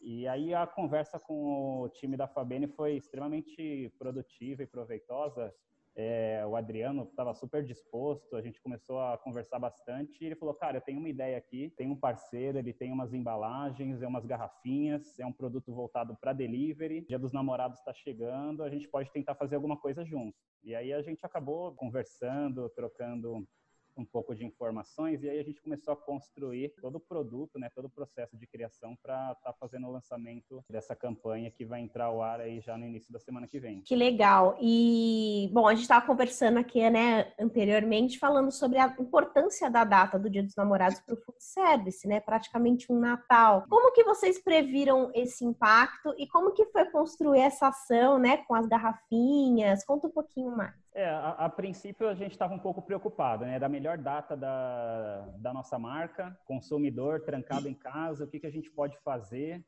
E 0.00 0.28
aí 0.28 0.52
a 0.52 0.66
conversa 0.66 1.18
com 1.18 1.80
o 1.80 1.88
time 1.88 2.16
da 2.16 2.28
Fabene 2.28 2.66
foi 2.66 2.96
extremamente 2.96 3.90
produtiva 3.98 4.62
e 4.62 4.66
proveitosa. 4.66 5.54
É, 5.96 6.44
o 6.44 6.56
Adriano 6.56 7.04
estava 7.04 7.32
super 7.34 7.64
disposto, 7.64 8.34
a 8.34 8.42
gente 8.42 8.60
começou 8.60 9.00
a 9.00 9.16
conversar 9.16 9.60
bastante 9.60 10.18
e 10.20 10.26
ele 10.26 10.34
falou, 10.34 10.54
cara, 10.54 10.78
eu 10.78 10.80
tenho 10.80 10.98
uma 10.98 11.08
ideia 11.08 11.38
aqui, 11.38 11.72
tem 11.76 11.88
um 11.88 11.96
parceiro, 11.96 12.58
ele 12.58 12.72
tem 12.72 12.90
umas 12.90 13.14
embalagens, 13.14 14.02
é 14.02 14.06
umas 14.06 14.26
garrafinhas, 14.26 15.18
é 15.20 15.26
um 15.26 15.32
produto 15.32 15.72
voltado 15.72 16.16
para 16.20 16.32
delivery, 16.32 17.06
dia 17.06 17.18
dos 17.18 17.32
namorados 17.32 17.78
está 17.78 17.92
chegando, 17.92 18.64
a 18.64 18.68
gente 18.68 18.88
pode 18.88 19.12
tentar 19.12 19.36
fazer 19.36 19.54
alguma 19.54 19.76
coisa 19.76 20.04
junto. 20.04 20.36
E 20.64 20.74
aí 20.74 20.92
a 20.92 21.00
gente 21.00 21.24
acabou 21.24 21.74
conversando, 21.76 22.68
trocando 22.70 23.46
um 23.96 24.04
pouco 24.04 24.34
de 24.34 24.44
informações 24.44 25.22
e 25.22 25.28
aí 25.28 25.38
a 25.38 25.42
gente 25.42 25.60
começou 25.60 25.92
a 25.92 25.96
construir 25.96 26.74
todo 26.80 26.96
o 26.96 27.00
produto, 27.00 27.58
né, 27.58 27.68
todo 27.74 27.86
o 27.86 27.90
processo 27.90 28.36
de 28.36 28.46
criação 28.46 28.96
para 29.02 29.32
estar 29.32 29.52
tá 29.52 29.56
fazendo 29.58 29.86
o 29.86 29.92
lançamento 29.92 30.64
dessa 30.68 30.94
campanha 30.94 31.50
que 31.50 31.64
vai 31.64 31.80
entrar 31.80 32.06
ao 32.06 32.22
ar 32.22 32.40
aí 32.40 32.60
já 32.60 32.76
no 32.76 32.84
início 32.84 33.12
da 33.12 33.18
semana 33.18 33.46
que 33.46 33.58
vem. 33.58 33.82
Que 33.82 33.94
legal. 33.94 34.56
E 34.60 35.48
bom, 35.52 35.66
a 35.66 35.74
gente 35.74 35.82
estava 35.82 36.06
conversando 36.06 36.58
aqui, 36.58 36.88
né, 36.90 37.32
anteriormente 37.38 38.18
falando 38.18 38.50
sobre 38.50 38.78
a 38.78 38.94
importância 38.98 39.70
da 39.70 39.84
data 39.84 40.18
do 40.18 40.30
Dia 40.30 40.42
dos 40.42 40.56
Namorados 40.56 41.00
para 41.00 41.14
o 41.14 41.18
food 41.18 41.42
service, 41.42 42.06
né, 42.06 42.20
praticamente 42.20 42.92
um 42.92 42.98
Natal. 42.98 43.64
Como 43.68 43.92
que 43.92 44.04
vocês 44.04 44.42
previram 44.42 45.10
esse 45.14 45.44
impacto 45.44 46.14
e 46.18 46.26
como 46.26 46.52
que 46.52 46.64
foi 46.66 46.84
construir 46.86 47.40
essa 47.40 47.68
ação, 47.68 48.18
né, 48.18 48.38
com 48.38 48.54
as 48.54 48.66
garrafinhas? 48.66 49.84
Conta 49.84 50.08
um 50.08 50.10
pouquinho 50.10 50.56
mais. 50.56 50.83
É, 50.94 51.06
a, 51.06 51.30
a, 51.30 51.50
princípio 51.50 52.08
a 52.08 52.14
gente 52.14 52.32
estava 52.32 52.54
um 52.54 52.58
pouco 52.58 52.80
preocupado, 52.80 53.44
né? 53.44 53.58
Da 53.58 53.68
melhor 53.68 53.98
data 53.98 54.36
da, 54.36 55.22
da 55.38 55.52
nossa 55.52 55.76
marca, 55.76 56.38
consumidor 56.44 57.24
trancado 57.24 57.68
em 57.68 57.74
casa, 57.74 58.24
o 58.24 58.28
que, 58.28 58.38
que 58.38 58.46
a 58.46 58.50
gente 58.50 58.70
pode 58.70 58.96
fazer? 58.98 59.64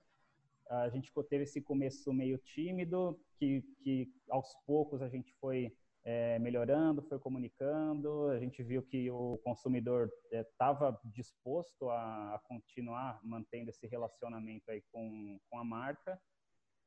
A 0.71 0.89
gente 0.89 1.13
teve 1.29 1.43
esse 1.43 1.61
começo 1.61 2.13
meio 2.13 2.39
tímido, 2.39 3.21
que, 3.39 3.63
que 3.83 4.09
aos 4.31 4.55
poucos 4.65 5.03
a 5.03 5.09
gente 5.09 5.35
foi 5.41 5.73
é, 6.05 6.39
melhorando, 6.39 7.03
foi 7.03 7.19
comunicando, 7.19 8.29
a 8.29 8.39
gente 8.39 8.63
viu 8.63 8.81
que 8.81 9.11
o 9.11 9.39
consumidor 9.39 10.09
estava 10.31 10.91
é, 10.91 11.09
disposto 11.09 11.91
a, 11.91 12.37
a, 12.37 12.39
continuar 12.39 13.21
mantendo 13.25 13.71
esse 13.71 13.89
relacionamento 13.89 14.71
aí 14.71 14.81
com, 14.93 15.41
com 15.51 15.59
a 15.59 15.65
marca 15.65 16.21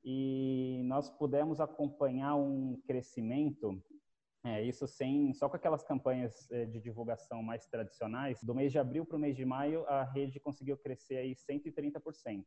e 0.04 0.82
nós 0.86 1.10
pudemos 1.10 1.60
acompanhar 1.60 2.36
um 2.36 2.82
crescimento 2.88 3.84
é, 4.44 4.64
isso 4.64 4.88
sem, 4.88 5.34
só 5.34 5.50
com 5.50 5.56
aquelas 5.56 5.84
campanhas 5.84 6.50
é, 6.52 6.66
de 6.66 6.80
divulgação 6.80 7.44
mais 7.44 7.66
tradicionais, 7.66 8.42
do 8.44 8.56
mês 8.56 8.72
de 8.72 8.80
abril 8.80 9.06
para 9.06 9.18
o 9.18 9.20
mês 9.20 9.36
de 9.36 9.46
maio, 9.46 9.86
a 9.88 10.04
rede 10.04 10.40
conseguiu 10.40 10.78
crescer 10.78 11.18
aí 11.18 11.36
130% 11.36 12.46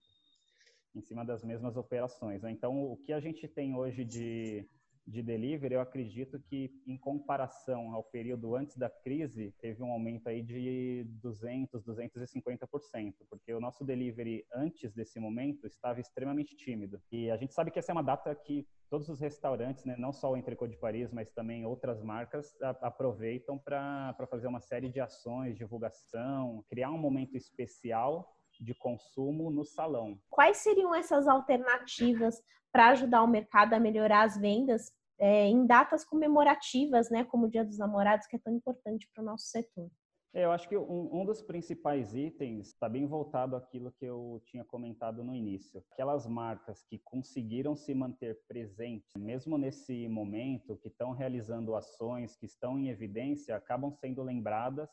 em 0.94 1.00
cima 1.00 1.24
das 1.24 1.42
mesmas 1.42 1.76
operações. 1.76 2.42
Né? 2.42 2.50
Então, 2.50 2.92
o 2.92 2.96
que 2.96 3.12
a 3.12 3.20
gente 3.20 3.48
tem 3.48 3.74
hoje 3.74 4.04
de 4.04 4.68
de 5.06 5.22
delivery, 5.22 5.74
eu 5.74 5.80
acredito 5.80 6.38
que 6.40 6.70
em 6.86 6.96
comparação 6.96 7.92
ao 7.92 8.04
período 8.04 8.54
antes 8.54 8.76
da 8.76 8.88
crise, 8.88 9.52
teve 9.60 9.82
um 9.82 9.90
aumento 9.90 10.28
aí 10.28 10.42
de 10.42 11.04
200, 11.20 11.82
250%, 11.82 13.14
porque 13.28 13.52
o 13.52 13.60
nosso 13.60 13.84
delivery 13.84 14.46
antes 14.54 14.92
desse 14.92 15.18
momento 15.18 15.66
estava 15.66 16.00
extremamente 16.00 16.54
tímido. 16.56 17.02
E 17.10 17.30
a 17.30 17.36
gente 17.36 17.52
sabe 17.52 17.70
que 17.70 17.78
essa 17.78 17.90
é 17.90 17.94
uma 17.94 18.02
data 18.02 18.34
que 18.34 18.66
todos 18.92 19.08
os 19.08 19.20
restaurantes, 19.20 19.86
né, 19.86 19.96
não 19.96 20.12
só 20.12 20.30
o 20.30 20.36
Entrecô 20.36 20.66
de 20.66 20.76
Paris, 20.76 21.10
mas 21.10 21.32
também 21.32 21.64
outras 21.64 22.02
marcas, 22.02 22.54
a, 22.60 22.88
aproveitam 22.88 23.58
para 23.58 24.14
fazer 24.28 24.46
uma 24.46 24.60
série 24.60 24.90
de 24.90 25.00
ações, 25.00 25.56
divulgação, 25.56 26.62
criar 26.68 26.90
um 26.90 26.98
momento 26.98 27.34
especial 27.34 28.36
de 28.60 28.74
consumo 28.74 29.50
no 29.50 29.64
salão. 29.64 30.20
Quais 30.28 30.58
seriam 30.58 30.94
essas 30.94 31.26
alternativas 31.26 32.42
para 32.70 32.90
ajudar 32.90 33.22
o 33.22 33.26
mercado 33.26 33.72
a 33.72 33.80
melhorar 33.80 34.24
as 34.24 34.36
vendas 34.36 34.92
é, 35.18 35.46
em 35.46 35.66
datas 35.66 36.04
comemorativas, 36.04 37.08
né, 37.08 37.24
como 37.24 37.46
o 37.46 37.50
Dia 37.50 37.64
dos 37.64 37.78
Namorados, 37.78 38.26
que 38.26 38.36
é 38.36 38.38
tão 38.38 38.54
importante 38.54 39.08
para 39.14 39.22
o 39.22 39.24
nosso 39.24 39.46
setor? 39.46 39.90
É, 40.34 40.46
eu 40.46 40.52
acho 40.52 40.66
que 40.66 40.76
um, 40.78 41.20
um 41.20 41.26
dos 41.26 41.42
principais 41.42 42.14
itens 42.14 42.68
está 42.68 42.88
bem 42.88 43.06
voltado 43.06 43.54
àquilo 43.54 43.92
que 43.92 44.06
eu 44.06 44.40
tinha 44.46 44.64
comentado 44.64 45.22
no 45.22 45.34
início. 45.34 45.84
Aquelas 45.92 46.26
marcas 46.26 46.82
que 46.84 46.98
conseguiram 46.98 47.76
se 47.76 47.94
manter 47.94 48.40
presentes, 48.48 49.12
mesmo 49.14 49.58
nesse 49.58 50.08
momento, 50.08 50.78
que 50.78 50.88
estão 50.88 51.12
realizando 51.12 51.76
ações, 51.76 52.34
que 52.34 52.46
estão 52.46 52.78
em 52.78 52.88
evidência, 52.88 53.54
acabam 53.54 53.92
sendo 53.92 54.22
lembradas 54.22 54.88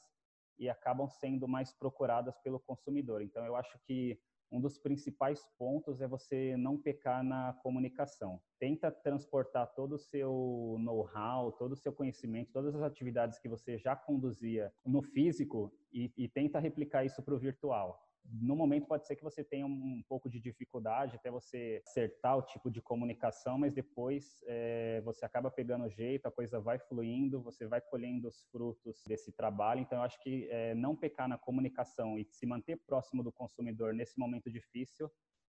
e 0.57 0.67
acabam 0.67 1.07
sendo 1.07 1.47
mais 1.47 1.71
procuradas 1.71 2.37
pelo 2.39 2.59
consumidor. 2.59 3.21
Então, 3.21 3.45
eu 3.45 3.55
acho 3.55 3.79
que 3.87 4.19
um 4.51 4.59
dos 4.59 4.77
principais 4.77 5.45
pontos 5.57 6.01
é 6.01 6.07
você 6.07 6.55
não 6.57 6.77
pecar 6.77 7.23
na 7.23 7.53
comunicação. 7.61 8.41
Tenta 8.59 8.91
transportar 8.91 9.67
todo 9.73 9.93
o 9.93 9.99
seu 9.99 10.77
know-how, 10.79 11.51
todo 11.51 11.73
o 11.73 11.77
seu 11.77 11.93
conhecimento, 11.93 12.51
todas 12.51 12.75
as 12.75 12.81
atividades 12.81 13.39
que 13.39 13.47
você 13.47 13.77
já 13.77 13.95
conduzia 13.95 14.73
no 14.85 15.01
físico 15.01 15.71
e, 15.93 16.11
e 16.17 16.27
tenta 16.27 16.59
replicar 16.59 17.05
isso 17.05 17.21
para 17.21 17.35
o 17.35 17.39
virtual 17.39 18.08
no 18.25 18.55
momento 18.55 18.87
pode 18.87 19.07
ser 19.07 19.15
que 19.15 19.23
você 19.23 19.43
tenha 19.43 19.65
um 19.65 20.03
pouco 20.07 20.29
de 20.29 20.39
dificuldade 20.39 21.15
até 21.15 21.31
você 21.31 21.81
acertar 21.85 22.37
o 22.37 22.41
tipo 22.41 22.69
de 22.69 22.81
comunicação, 22.81 23.57
mas 23.57 23.73
depois 23.73 24.41
é, 24.47 25.01
você 25.01 25.25
acaba 25.25 25.49
pegando 25.49 25.85
o 25.85 25.89
jeito, 25.89 26.27
a 26.27 26.31
coisa 26.31 26.59
vai 26.59 26.77
fluindo, 26.77 27.41
você 27.41 27.65
vai 27.65 27.81
colhendo 27.81 28.27
os 28.27 28.43
frutos 28.51 29.03
desse 29.07 29.31
trabalho. 29.31 29.81
Então, 29.81 29.97
eu 29.97 30.03
acho 30.03 30.21
que 30.21 30.47
é, 30.49 30.75
não 30.75 30.95
pecar 30.95 31.27
na 31.27 31.37
comunicação 31.37 32.19
e 32.19 32.25
se 32.25 32.45
manter 32.45 32.77
próximo 32.85 33.23
do 33.23 33.31
consumidor 33.31 33.93
nesse 33.93 34.19
momento 34.19 34.49
difícil 34.49 35.09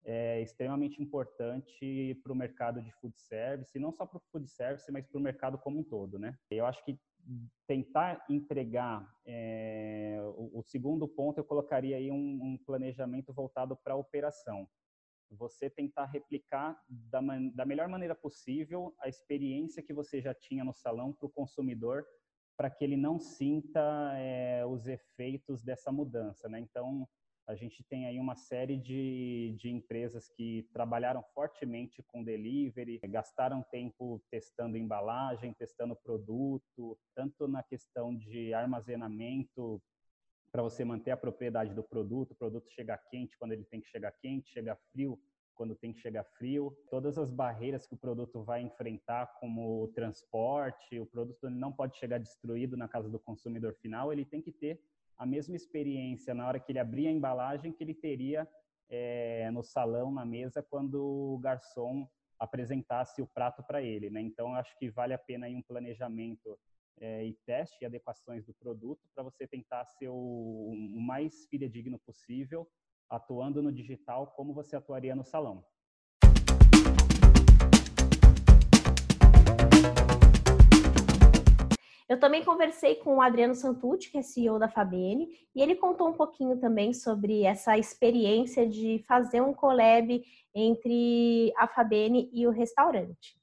é 0.04 0.40
extremamente 0.40 1.02
importante 1.02 2.18
para 2.22 2.32
o 2.32 2.36
mercado 2.36 2.82
de 2.82 2.90
food 2.92 3.18
service, 3.20 3.78
não 3.78 3.92
só 3.92 4.06
para 4.06 4.16
o 4.16 4.22
food 4.32 4.48
service, 4.48 4.90
mas 4.90 5.06
para 5.06 5.18
o 5.18 5.22
mercado 5.22 5.58
como 5.58 5.80
um 5.80 5.84
todo, 5.84 6.18
né? 6.18 6.38
Eu 6.50 6.64
acho 6.64 6.82
que 6.84 6.98
tentar 7.66 8.24
entregar 8.28 9.08
é, 9.24 10.18
o, 10.36 10.58
o, 10.58 10.62
segundo 10.62 11.06
ponto 11.06 11.38
eu 11.38 11.44
colocaria 11.44 11.96
aí 11.96 12.10
um, 12.10 12.38
um 12.42 12.58
planejamento 12.58 13.32
voltado 13.32 13.76
para 13.76 13.94
a 13.94 13.96
operação. 13.96 14.68
Você 15.30 15.70
tentar 15.70 16.06
replicar 16.06 16.76
da, 16.88 17.22
man, 17.22 17.48
da 17.54 17.64
melhor 17.64 17.88
maneira 17.88 18.14
possível 18.14 18.94
a 19.00 19.08
experiência 19.08 19.82
que 19.82 19.92
você 19.92 20.20
já 20.20 20.34
tinha 20.34 20.64
no 20.64 20.72
salão 20.72 21.12
para 21.12 21.26
o 21.26 21.30
consumidor 21.30 22.04
para 22.56 22.68
que 22.68 22.84
ele 22.84 22.96
não 22.96 23.18
sinta 23.18 24.12
é, 24.16 24.66
os 24.66 24.86
efeitos 24.86 25.62
dessa 25.62 25.90
mudança 25.92 26.48
né? 26.48 26.60
Então 26.60 27.08
a 27.46 27.54
gente 27.54 27.82
tem 27.84 28.06
aí 28.06 28.18
uma 28.18 28.36
série 28.36 28.76
de, 28.76 29.56
de 29.58 29.70
empresas 29.70 30.28
que 30.28 30.68
trabalharam 30.72 31.22
fortemente 31.34 32.02
com 32.02 32.22
delivery, 32.22 33.00
gastaram 33.04 33.62
tempo 33.62 34.22
testando 34.30 34.76
embalagem, 34.76 35.52
testando 35.54 35.96
produto, 35.96 36.98
tanto 37.14 37.48
na 37.48 37.62
questão 37.62 38.14
de 38.16 38.54
armazenamento 38.54 39.82
para 40.52 40.62
você 40.62 40.84
manter 40.84 41.10
a 41.10 41.16
propriedade 41.16 41.74
do 41.74 41.82
produto, 41.82 42.32
o 42.32 42.36
produto 42.36 42.70
chegar 42.70 42.98
quente 43.10 43.36
quando 43.38 43.52
ele 43.52 43.64
tem 43.64 43.80
que 43.80 43.88
chegar 43.88 44.12
quente, 44.12 44.50
chegar 44.52 44.76
frio 44.92 45.18
quando 45.60 45.74
tem 45.74 45.92
que 45.92 46.00
chegar 46.00 46.24
frio, 46.24 46.74
todas 46.90 47.18
as 47.18 47.30
barreiras 47.30 47.86
que 47.86 47.92
o 47.92 47.98
produto 47.98 48.42
vai 48.42 48.62
enfrentar, 48.62 49.26
como 49.38 49.82
o 49.82 49.88
transporte, 49.88 50.98
o 50.98 51.04
produto 51.04 51.50
não 51.50 51.70
pode 51.70 51.98
chegar 51.98 52.16
destruído 52.16 52.78
na 52.78 52.88
casa 52.88 53.10
do 53.10 53.18
consumidor 53.18 53.74
final, 53.74 54.10
ele 54.10 54.24
tem 54.24 54.40
que 54.40 54.50
ter 54.50 54.80
a 55.20 55.26
mesma 55.26 55.54
experiência 55.54 56.32
na 56.32 56.48
hora 56.48 56.58
que 56.58 56.72
ele 56.72 56.78
abria 56.78 57.10
a 57.10 57.12
embalagem 57.12 57.74
que 57.74 57.84
ele 57.84 57.92
teria 57.92 58.48
é, 58.88 59.50
no 59.50 59.62
salão, 59.62 60.10
na 60.10 60.24
mesa, 60.24 60.62
quando 60.62 60.94
o 60.94 61.38
garçom 61.38 62.08
apresentasse 62.38 63.20
o 63.20 63.26
prato 63.26 63.62
para 63.62 63.82
ele. 63.82 64.08
Né? 64.08 64.22
Então, 64.22 64.54
acho 64.54 64.74
que 64.78 64.88
vale 64.88 65.12
a 65.12 65.18
pena 65.18 65.44
aí 65.44 65.54
um 65.54 65.60
planejamento 65.60 66.58
é, 66.98 67.26
e 67.26 67.34
teste 67.44 67.76
e 67.82 67.86
adequações 67.86 68.46
do 68.46 68.54
produto 68.54 69.06
para 69.14 69.22
você 69.22 69.46
tentar 69.46 69.84
ser 69.84 70.08
o, 70.08 70.14
o 70.14 71.00
mais 71.02 71.46
fidedigno 71.50 71.98
possível, 71.98 72.66
atuando 73.10 73.62
no 73.62 73.70
digital 73.70 74.28
como 74.28 74.54
você 74.54 74.74
atuaria 74.74 75.14
no 75.14 75.22
salão. 75.22 75.62
Eu 82.10 82.18
também 82.18 82.44
conversei 82.44 82.96
com 82.96 83.18
o 83.18 83.22
Adriano 83.22 83.54
Santucci, 83.54 84.10
que 84.10 84.18
é 84.18 84.22
CEO 84.22 84.58
da 84.58 84.68
Fabene, 84.68 85.28
e 85.54 85.62
ele 85.62 85.76
contou 85.76 86.08
um 86.08 86.12
pouquinho 86.12 86.58
também 86.58 86.92
sobre 86.92 87.44
essa 87.44 87.78
experiência 87.78 88.68
de 88.68 89.04
fazer 89.06 89.40
um 89.40 89.54
collab 89.54 90.20
entre 90.52 91.52
a 91.56 91.68
Fabene 91.68 92.28
e 92.32 92.48
o 92.48 92.50
restaurante. 92.50 93.38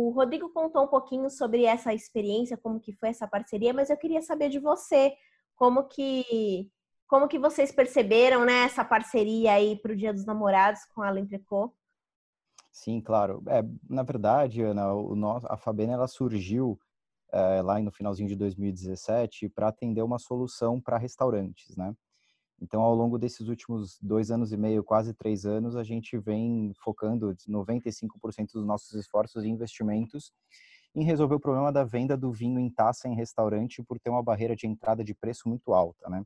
O 0.00 0.08
Rodrigo 0.08 0.48
contou 0.48 0.84
um 0.84 0.88
pouquinho 0.88 1.28
sobre 1.28 1.66
essa 1.66 1.92
experiência, 1.92 2.56
como 2.56 2.80
que 2.80 2.94
foi 2.94 3.10
essa 3.10 3.28
parceria, 3.28 3.74
mas 3.74 3.90
eu 3.90 3.98
queria 3.98 4.22
saber 4.22 4.48
de 4.48 4.58
você, 4.58 5.12
como 5.56 5.84
que 5.88 6.70
como 7.06 7.28
que 7.28 7.38
vocês 7.38 7.70
perceberam 7.70 8.46
né, 8.46 8.64
essa 8.64 8.82
parceria 8.82 9.52
aí 9.52 9.76
para 9.76 9.92
o 9.92 9.96
Dia 9.96 10.12
dos 10.12 10.24
Namorados 10.24 10.86
com 10.94 11.02
a 11.02 11.10
Lentrecô? 11.10 11.74
Sim, 12.78 13.00
claro. 13.00 13.42
É, 13.48 13.60
na 13.90 14.04
verdade, 14.04 14.62
Ana, 14.62 14.92
o 14.94 15.16
nosso, 15.16 15.44
a 15.50 15.56
Fabena 15.56 15.94
ela 15.94 16.06
surgiu 16.06 16.78
é, 17.32 17.60
lá 17.60 17.80
no 17.80 17.90
finalzinho 17.90 18.28
de 18.28 18.36
2017 18.36 19.48
para 19.48 19.66
atender 19.68 20.02
uma 20.02 20.18
solução 20.20 20.80
para 20.80 20.96
restaurantes, 20.96 21.76
né? 21.76 21.92
Então, 22.62 22.82
ao 22.82 22.94
longo 22.94 23.18
desses 23.18 23.48
últimos 23.48 23.98
dois 24.00 24.30
anos 24.30 24.52
e 24.52 24.56
meio, 24.56 24.84
quase 24.84 25.12
três 25.14 25.44
anos, 25.44 25.76
a 25.76 25.82
gente 25.84 26.16
vem 26.18 26.72
focando 26.84 27.34
95% 27.48 28.52
dos 28.52 28.64
nossos 28.64 28.94
esforços 28.94 29.44
e 29.44 29.48
investimentos 29.48 30.32
em 30.94 31.04
resolver 31.04 31.34
o 31.36 31.40
problema 31.40 31.72
da 31.72 31.84
venda 31.84 32.16
do 32.16 32.32
vinho 32.32 32.60
em 32.60 32.70
taça 32.70 33.08
em 33.08 33.16
restaurante 33.16 33.82
por 33.82 33.98
ter 33.98 34.10
uma 34.10 34.22
barreira 34.22 34.54
de 34.56 34.68
entrada 34.68 35.04
de 35.04 35.14
preço 35.14 35.48
muito 35.48 35.72
alta, 35.74 36.08
né? 36.08 36.24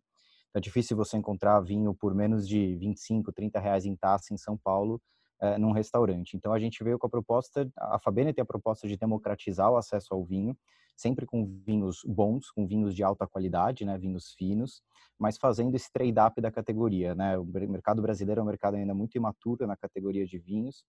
É 0.54 0.60
difícil 0.60 0.96
você 0.98 1.16
encontrar 1.16 1.60
vinho 1.60 1.94
por 1.94 2.14
menos 2.14 2.46
de 2.46 2.76
25, 2.76 3.32
30 3.32 3.58
reais 3.60 3.86
em 3.86 3.96
taça 3.96 4.34
em 4.34 4.36
São 4.36 4.58
Paulo, 4.58 5.00
é, 5.42 5.58
num 5.58 5.72
restaurante. 5.72 6.36
Então 6.36 6.52
a 6.52 6.58
gente 6.58 6.82
veio 6.84 6.98
com 6.98 7.06
a 7.08 7.10
proposta, 7.10 7.68
a 7.76 7.98
Fabene 7.98 8.32
tem 8.32 8.42
a 8.42 8.46
proposta 8.46 8.86
de 8.86 8.96
democratizar 8.96 9.70
o 9.70 9.76
acesso 9.76 10.14
ao 10.14 10.24
vinho, 10.24 10.56
sempre 10.96 11.26
com 11.26 11.44
vinhos 11.66 12.02
bons, 12.06 12.50
com 12.52 12.64
vinhos 12.64 12.94
de 12.94 13.02
alta 13.02 13.26
qualidade, 13.26 13.84
né, 13.84 13.98
vinhos 13.98 14.32
finos, 14.34 14.82
mas 15.18 15.36
fazendo 15.36 15.74
esse 15.74 15.90
trade-up 15.90 16.40
da 16.40 16.50
categoria, 16.50 17.14
né? 17.14 17.36
O 17.38 17.44
mercado 17.44 18.00
brasileiro 18.00 18.40
é 18.40 18.44
um 18.44 18.46
mercado 18.46 18.76
ainda 18.76 18.94
muito 18.94 19.16
imaturo 19.16 19.66
na 19.66 19.76
categoria 19.76 20.24
de 20.26 20.38
vinhos 20.38 20.84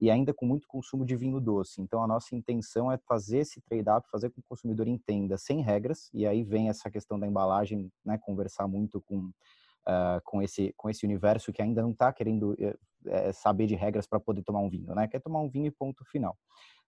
e 0.00 0.10
ainda 0.10 0.32
com 0.32 0.46
muito 0.46 0.66
consumo 0.66 1.04
de 1.04 1.16
vinho 1.16 1.40
doce. 1.40 1.82
Então 1.82 2.02
a 2.02 2.06
nossa 2.06 2.34
intenção 2.34 2.90
é 2.90 2.96
fazer 2.98 3.38
esse 3.38 3.60
trade-up, 3.60 4.08
fazer 4.10 4.30
com 4.30 4.34
que 4.34 4.40
o 4.40 4.48
consumidor 4.48 4.88
entenda 4.88 5.36
sem 5.36 5.60
regras, 5.60 6.08
e 6.14 6.26
aí 6.26 6.42
vem 6.42 6.68
essa 6.68 6.90
questão 6.90 7.18
da 7.18 7.26
embalagem, 7.26 7.90
né, 8.04 8.16
conversar 8.18 8.66
muito 8.66 9.02
com 9.02 9.30
Uh, 9.86 10.20
com 10.22 10.42
esse 10.42 10.74
com 10.76 10.90
esse 10.90 11.06
universo 11.06 11.50
que 11.50 11.62
ainda 11.62 11.80
não 11.80 11.92
está 11.92 12.12
querendo 12.12 12.54
é, 13.06 13.32
saber 13.32 13.66
de 13.66 13.74
regras 13.74 14.06
para 14.06 14.20
poder 14.20 14.42
tomar 14.42 14.60
um 14.60 14.68
vinho, 14.68 14.94
né? 14.94 15.08
Quer 15.08 15.20
tomar 15.20 15.40
um 15.40 15.48
vinho 15.48 15.66
e 15.66 15.70
ponto 15.70 16.04
final. 16.04 16.36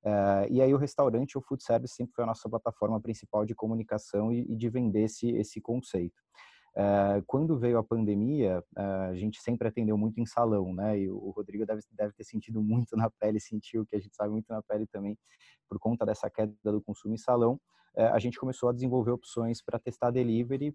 Uh, 0.03 0.49
e 0.51 0.63
aí 0.63 0.73
o 0.73 0.79
restaurante, 0.79 1.37
o 1.37 1.43
food 1.43 1.63
service 1.63 1.95
sempre 1.95 2.15
foi 2.15 2.25
a 2.25 2.27
nossa 2.27 2.49
plataforma 2.49 2.99
principal 3.01 3.45
de 3.45 3.55
comunicação 3.55 4.33
e, 4.33 4.51
e 4.51 4.57
de 4.57 4.69
vender 4.69 5.03
esse, 5.03 5.31
esse 5.33 5.61
conceito. 5.61 6.21
Uh, 6.71 7.23
quando 7.27 7.59
veio 7.59 7.79
a 7.79 7.85
pandemia, 7.85 8.63
uh, 8.79 9.11
a 9.11 9.15
gente 9.15 9.41
sempre 9.43 9.67
atendeu 9.67 9.99
muito 9.99 10.21
em 10.21 10.27
salão, 10.27 10.73
né? 10.73 10.99
E 11.01 11.11
o 11.11 11.31
Rodrigo 11.31 11.67
deve, 11.67 11.83
deve 11.91 12.13
ter 12.15 12.25
sentido 12.25 12.63
muito 12.63 12.97
na 12.97 13.11
pele, 13.11 13.41
sentiu 13.41 13.85
que 13.85 13.97
a 13.97 14.01
gente 14.01 14.15
sabe 14.15 14.31
muito 14.31 14.49
na 14.49 14.63
pele 14.63 14.87
também, 14.87 15.19
por 15.69 15.79
conta 15.79 16.07
dessa 16.07 16.31
queda 16.31 16.55
do 16.63 16.81
consumo 16.81 17.15
em 17.15 17.19
salão. 17.19 17.61
Uh, 17.97 18.13
a 18.13 18.19
gente 18.21 18.39
começou 18.39 18.69
a 18.69 18.73
desenvolver 18.73 19.11
opções 19.11 19.61
para 19.61 19.79
testar 19.79 20.13
delivery 20.13 20.73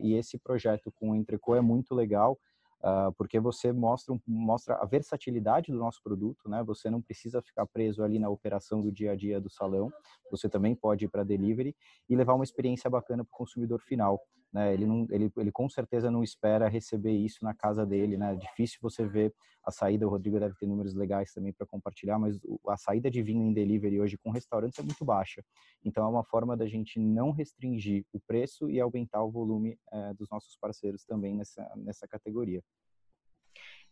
e 0.00 0.14
esse 0.14 0.38
projeto 0.38 0.92
com 0.92 1.10
o 1.10 1.14
Entrecô 1.16 1.56
é 1.56 1.60
muito 1.60 1.94
legal, 1.94 2.38
uh, 2.82 3.12
porque 3.16 3.38
você 3.40 3.72
mostra, 3.72 4.14
mostra 4.26 4.76
a 4.76 4.84
versatilidade 4.84 5.70
do 5.70 5.78
nosso 5.78 6.02
produto, 6.02 6.48
né? 6.48 6.62
Você 6.64 6.90
não 6.90 7.00
precisa 7.00 7.42
ficar 7.42 7.66
preso 7.66 8.02
ali 8.02 8.18
na 8.18 8.28
operação 8.28 8.80
do 8.80 8.90
dia 8.90 9.12
a 9.12 9.16
dia 9.16 9.40
do 9.40 9.50
salão, 9.50 9.92
você 10.30 10.48
também 10.48 10.74
pode 10.74 11.04
ir 11.04 11.08
para 11.08 11.24
delivery 11.24 11.76
e 12.08 12.16
levar 12.16 12.34
uma 12.34 12.44
experiência 12.44 12.88
bacana 12.88 13.24
para 13.24 13.34
o 13.34 13.38
consumidor 13.38 13.80
final. 13.80 14.20
Né? 14.54 14.72
Ele, 14.72 14.86
não, 14.86 15.04
ele, 15.10 15.32
ele 15.36 15.50
com 15.50 15.68
certeza 15.68 16.12
não 16.12 16.22
espera 16.22 16.68
receber 16.68 17.10
isso 17.10 17.44
na 17.44 17.52
casa 17.52 17.84
dele, 17.84 18.16
né? 18.16 18.34
É 18.34 18.36
difícil 18.36 18.78
você 18.80 19.04
ver 19.04 19.34
a 19.64 19.72
saída, 19.72 20.06
o 20.06 20.10
Rodrigo 20.10 20.38
deve 20.38 20.54
ter 20.54 20.66
números 20.66 20.94
legais 20.94 21.32
também 21.32 21.52
para 21.52 21.66
compartilhar, 21.66 22.20
mas 22.20 22.38
a 22.68 22.76
saída 22.76 23.10
de 23.10 23.20
vinho 23.20 23.42
em 23.42 23.52
delivery 23.52 24.00
hoje 24.00 24.16
com 24.16 24.30
restaurantes 24.30 24.78
é 24.78 24.82
muito 24.82 25.04
baixa. 25.04 25.42
Então 25.84 26.04
é 26.04 26.08
uma 26.08 26.22
forma 26.22 26.56
da 26.56 26.66
gente 26.66 27.00
não 27.00 27.32
restringir 27.32 28.06
o 28.12 28.20
preço 28.20 28.70
e 28.70 28.80
aumentar 28.80 29.24
o 29.24 29.30
volume 29.30 29.76
é, 29.90 30.14
dos 30.14 30.30
nossos 30.30 30.56
parceiros 30.56 31.04
também 31.04 31.34
nessa, 31.34 31.68
nessa 31.74 32.06
categoria. 32.06 32.62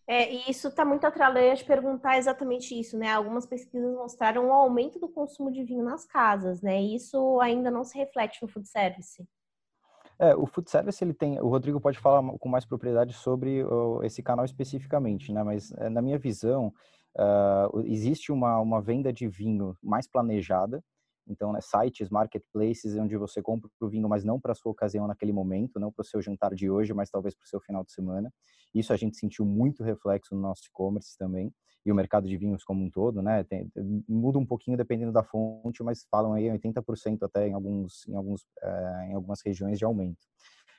É, 0.07 0.33
e 0.33 0.51
isso 0.51 0.68
está 0.68 0.85
muito 0.85 1.05
atrelado 1.05 1.38
a 1.38 1.57
te 1.57 1.64
perguntar 1.64 2.18
exatamente 2.18 2.79
isso, 2.79 2.96
né? 2.96 3.09
Algumas 3.09 3.46
pesquisas 3.46 3.92
mostraram 3.94 4.48
o 4.48 4.53
aumento 4.53 5.01
do 5.01 5.09
consumo 5.09 5.51
de 5.51 5.64
vinho 5.64 5.85
nas 5.85 6.05
casas, 6.05 6.61
né? 6.61 6.81
E 6.81 6.94
isso 6.94 7.40
ainda 7.40 7.70
não 7.70 7.83
se 7.83 7.98
reflete 7.98 8.40
no 8.42 8.48
food 8.48 8.68
service. 8.68 9.25
É, 10.22 10.37
o 10.37 10.46
food 10.46 10.70
service 10.70 11.02
ele 11.02 11.12
tem, 11.12 11.40
o 11.40 11.48
Rodrigo 11.48 11.80
pode 11.80 11.98
falar 11.98 12.22
com 12.38 12.48
mais 12.48 12.64
propriedade 12.64 13.12
sobre 13.12 13.64
esse 14.04 14.22
canal 14.22 14.44
especificamente, 14.44 15.32
né? 15.32 15.42
Mas 15.42 15.72
uh, 15.72 15.90
na 15.90 16.00
minha 16.00 16.16
visão 16.16 16.72
uh, 17.18 17.80
existe 17.87 18.30
uma, 18.30 18.61
uma 18.61 18.80
venda 18.80 19.12
de 19.12 19.26
vinho 19.26 19.76
mais 19.82 20.06
planejada 20.06 20.80
Então, 21.28 21.52
né, 21.52 21.61
sites, 21.61 22.11
marketplaces, 22.11 22.96
onde 22.96 23.16
você 23.16 23.40
compra 23.40 23.70
o 23.80 23.88
vinho, 23.88 24.08
mas 24.08 24.24
não 24.24 24.40
para 24.40 24.54
sua 24.54 24.72
ocasião 24.72 25.06
naquele 25.06 25.32
momento, 25.32 25.78
não 25.78 25.92
para 25.92 26.02
o 26.02 26.04
seu 26.04 26.20
jantar 26.20 26.54
de 26.54 26.70
hoje, 26.70 26.92
mas 26.92 27.11
talvez 27.11 27.35
para 27.35 27.44
o 27.44 27.48
seu 27.48 27.61
final 27.61 27.85
de 27.85 27.92
semana. 27.92 28.32
Isso 28.74 28.92
a 28.92 28.96
gente 28.96 29.16
sentiu 29.16 29.44
muito 29.44 29.82
reflexo 29.82 30.35
no 30.35 30.40
nosso 30.40 30.62
e-commerce 30.68 31.16
também 31.18 31.52
e 31.85 31.90
o 31.90 31.94
mercado 31.94 32.28
de 32.28 32.37
vinhos 32.37 32.64
como 32.64 32.85
um 32.85 32.90
todo, 32.90 33.22
né? 33.22 33.44
Tem, 33.44 33.70
muda 34.08 34.38
um 34.38 34.46
pouquinho 34.46 34.76
dependendo 34.76 35.12
da 35.12 35.22
fonte, 35.22 35.82
mas 35.82 36.06
falam 36.11 36.32
aí 36.32 36.48
80% 36.48 37.22
até 37.22 37.48
em 37.48 37.52
alguns, 37.52 38.06
em 38.08 38.14
alguns, 38.14 38.46
é, 38.62 39.06
em 39.11 39.14
algumas 39.14 39.40
regiões 39.44 39.78
de 39.78 39.85
aumento. 39.85 40.32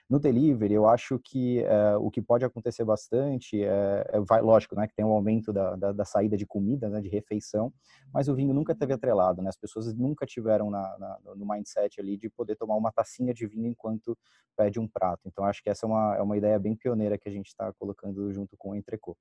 No 0.09 0.19
delivery, 0.19 0.73
eu 0.73 0.87
acho 0.87 1.17
que 1.17 1.59
é, 1.63 1.95
o 1.95 2.11
que 2.11 2.21
pode 2.21 2.43
acontecer 2.43 2.83
bastante 2.83 3.63
é, 3.63 4.05
é, 4.09 4.19
vai, 4.19 4.41
lógico, 4.41 4.75
né, 4.75 4.85
que 4.85 4.93
tem 4.93 5.05
um 5.05 5.11
aumento 5.11 5.53
da, 5.53 5.75
da, 5.75 5.91
da 5.93 6.05
saída 6.05 6.35
de 6.35 6.45
comida, 6.45 6.89
né, 6.89 6.99
de 6.99 7.07
refeição, 7.07 7.73
mas 8.13 8.27
o 8.27 8.35
vinho 8.35 8.53
nunca 8.53 8.75
teve 8.75 8.93
atrelado, 8.93 9.41
né? 9.41 9.49
As 9.49 9.57
pessoas 9.57 9.93
nunca 9.93 10.25
tiveram 10.25 10.69
na, 10.69 10.97
na, 10.99 11.19
no 11.35 11.47
mindset 11.47 12.01
ali 12.01 12.17
de 12.17 12.29
poder 12.29 12.55
tomar 12.57 12.75
uma 12.75 12.91
tacinha 12.91 13.33
de 13.33 13.47
vinho 13.47 13.67
enquanto 13.67 14.17
pede 14.57 14.79
um 14.79 14.87
prato. 14.87 15.21
Então, 15.25 15.45
acho 15.45 15.63
que 15.63 15.69
essa 15.69 15.85
é 15.85 15.89
uma, 15.89 16.15
é 16.17 16.21
uma 16.21 16.37
ideia 16.37 16.59
bem 16.59 16.75
pioneira 16.75 17.17
que 17.17 17.29
a 17.29 17.31
gente 17.31 17.47
está 17.47 17.71
colocando 17.73 18.31
junto 18.31 18.57
com 18.57 18.71
o 18.71 18.75
Entrecô. 18.75 19.17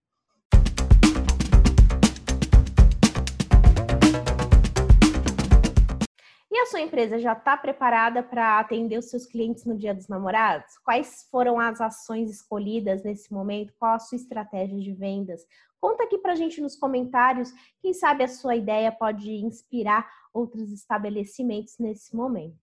E 6.54 6.58
a 6.58 6.66
sua 6.66 6.82
empresa 6.82 7.18
já 7.18 7.32
está 7.32 7.56
preparada 7.56 8.22
para 8.22 8.58
atender 8.58 8.98
os 8.98 9.08
seus 9.08 9.24
clientes 9.24 9.64
no 9.64 9.74
Dia 9.74 9.94
dos 9.94 10.06
Namorados? 10.06 10.76
Quais 10.84 11.26
foram 11.30 11.58
as 11.58 11.80
ações 11.80 12.28
escolhidas 12.28 13.02
nesse 13.02 13.32
momento? 13.32 13.72
Qual 13.78 13.94
a 13.94 13.98
sua 13.98 14.16
estratégia 14.16 14.78
de 14.78 14.92
vendas? 14.92 15.46
Conta 15.80 16.04
aqui 16.04 16.18
para 16.18 16.32
a 16.32 16.36
gente 16.36 16.60
nos 16.60 16.76
comentários. 16.76 17.50
Quem 17.80 17.94
sabe 17.94 18.22
a 18.22 18.28
sua 18.28 18.54
ideia 18.54 18.92
pode 18.92 19.30
inspirar 19.32 20.06
outros 20.30 20.70
estabelecimentos 20.70 21.78
nesse 21.78 22.14
momento. 22.14 22.58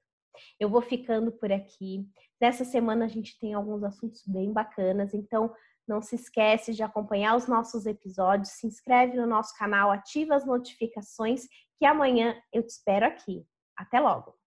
Eu 0.60 0.69
vou 0.69 0.84
ficando 0.84 1.32
por 1.32 1.52
aqui. 1.52 2.08
Nessa 2.39 2.63
semana 2.63 3.06
a 3.06 3.10
gente 3.10 3.39
tem 3.39 3.56
alguns 3.56 3.84
assuntos 3.84 4.21
bem 4.28 4.54
bacanas, 4.54 5.15
então 5.15 5.52
não 5.88 5.99
se 5.99 6.13
esquece 6.13 6.75
de 6.75 6.84
acompanhar 6.84 7.36
os 7.36 7.47
nossos 7.47 7.88
episódios, 7.88 8.49
se 8.49 8.67
inscreve 8.67 9.17
no 9.17 9.25
nosso 9.25 9.58
canal, 9.58 9.89
ativa 9.89 10.36
as 10.36 10.45
notificações, 10.45 11.47
que 11.80 11.88
amanhã 11.88 12.39
eu 12.54 12.62
te 12.62 12.69
espero 12.69 13.08
aqui. 13.08 13.43
Até 13.79 13.99
logo! 13.99 14.38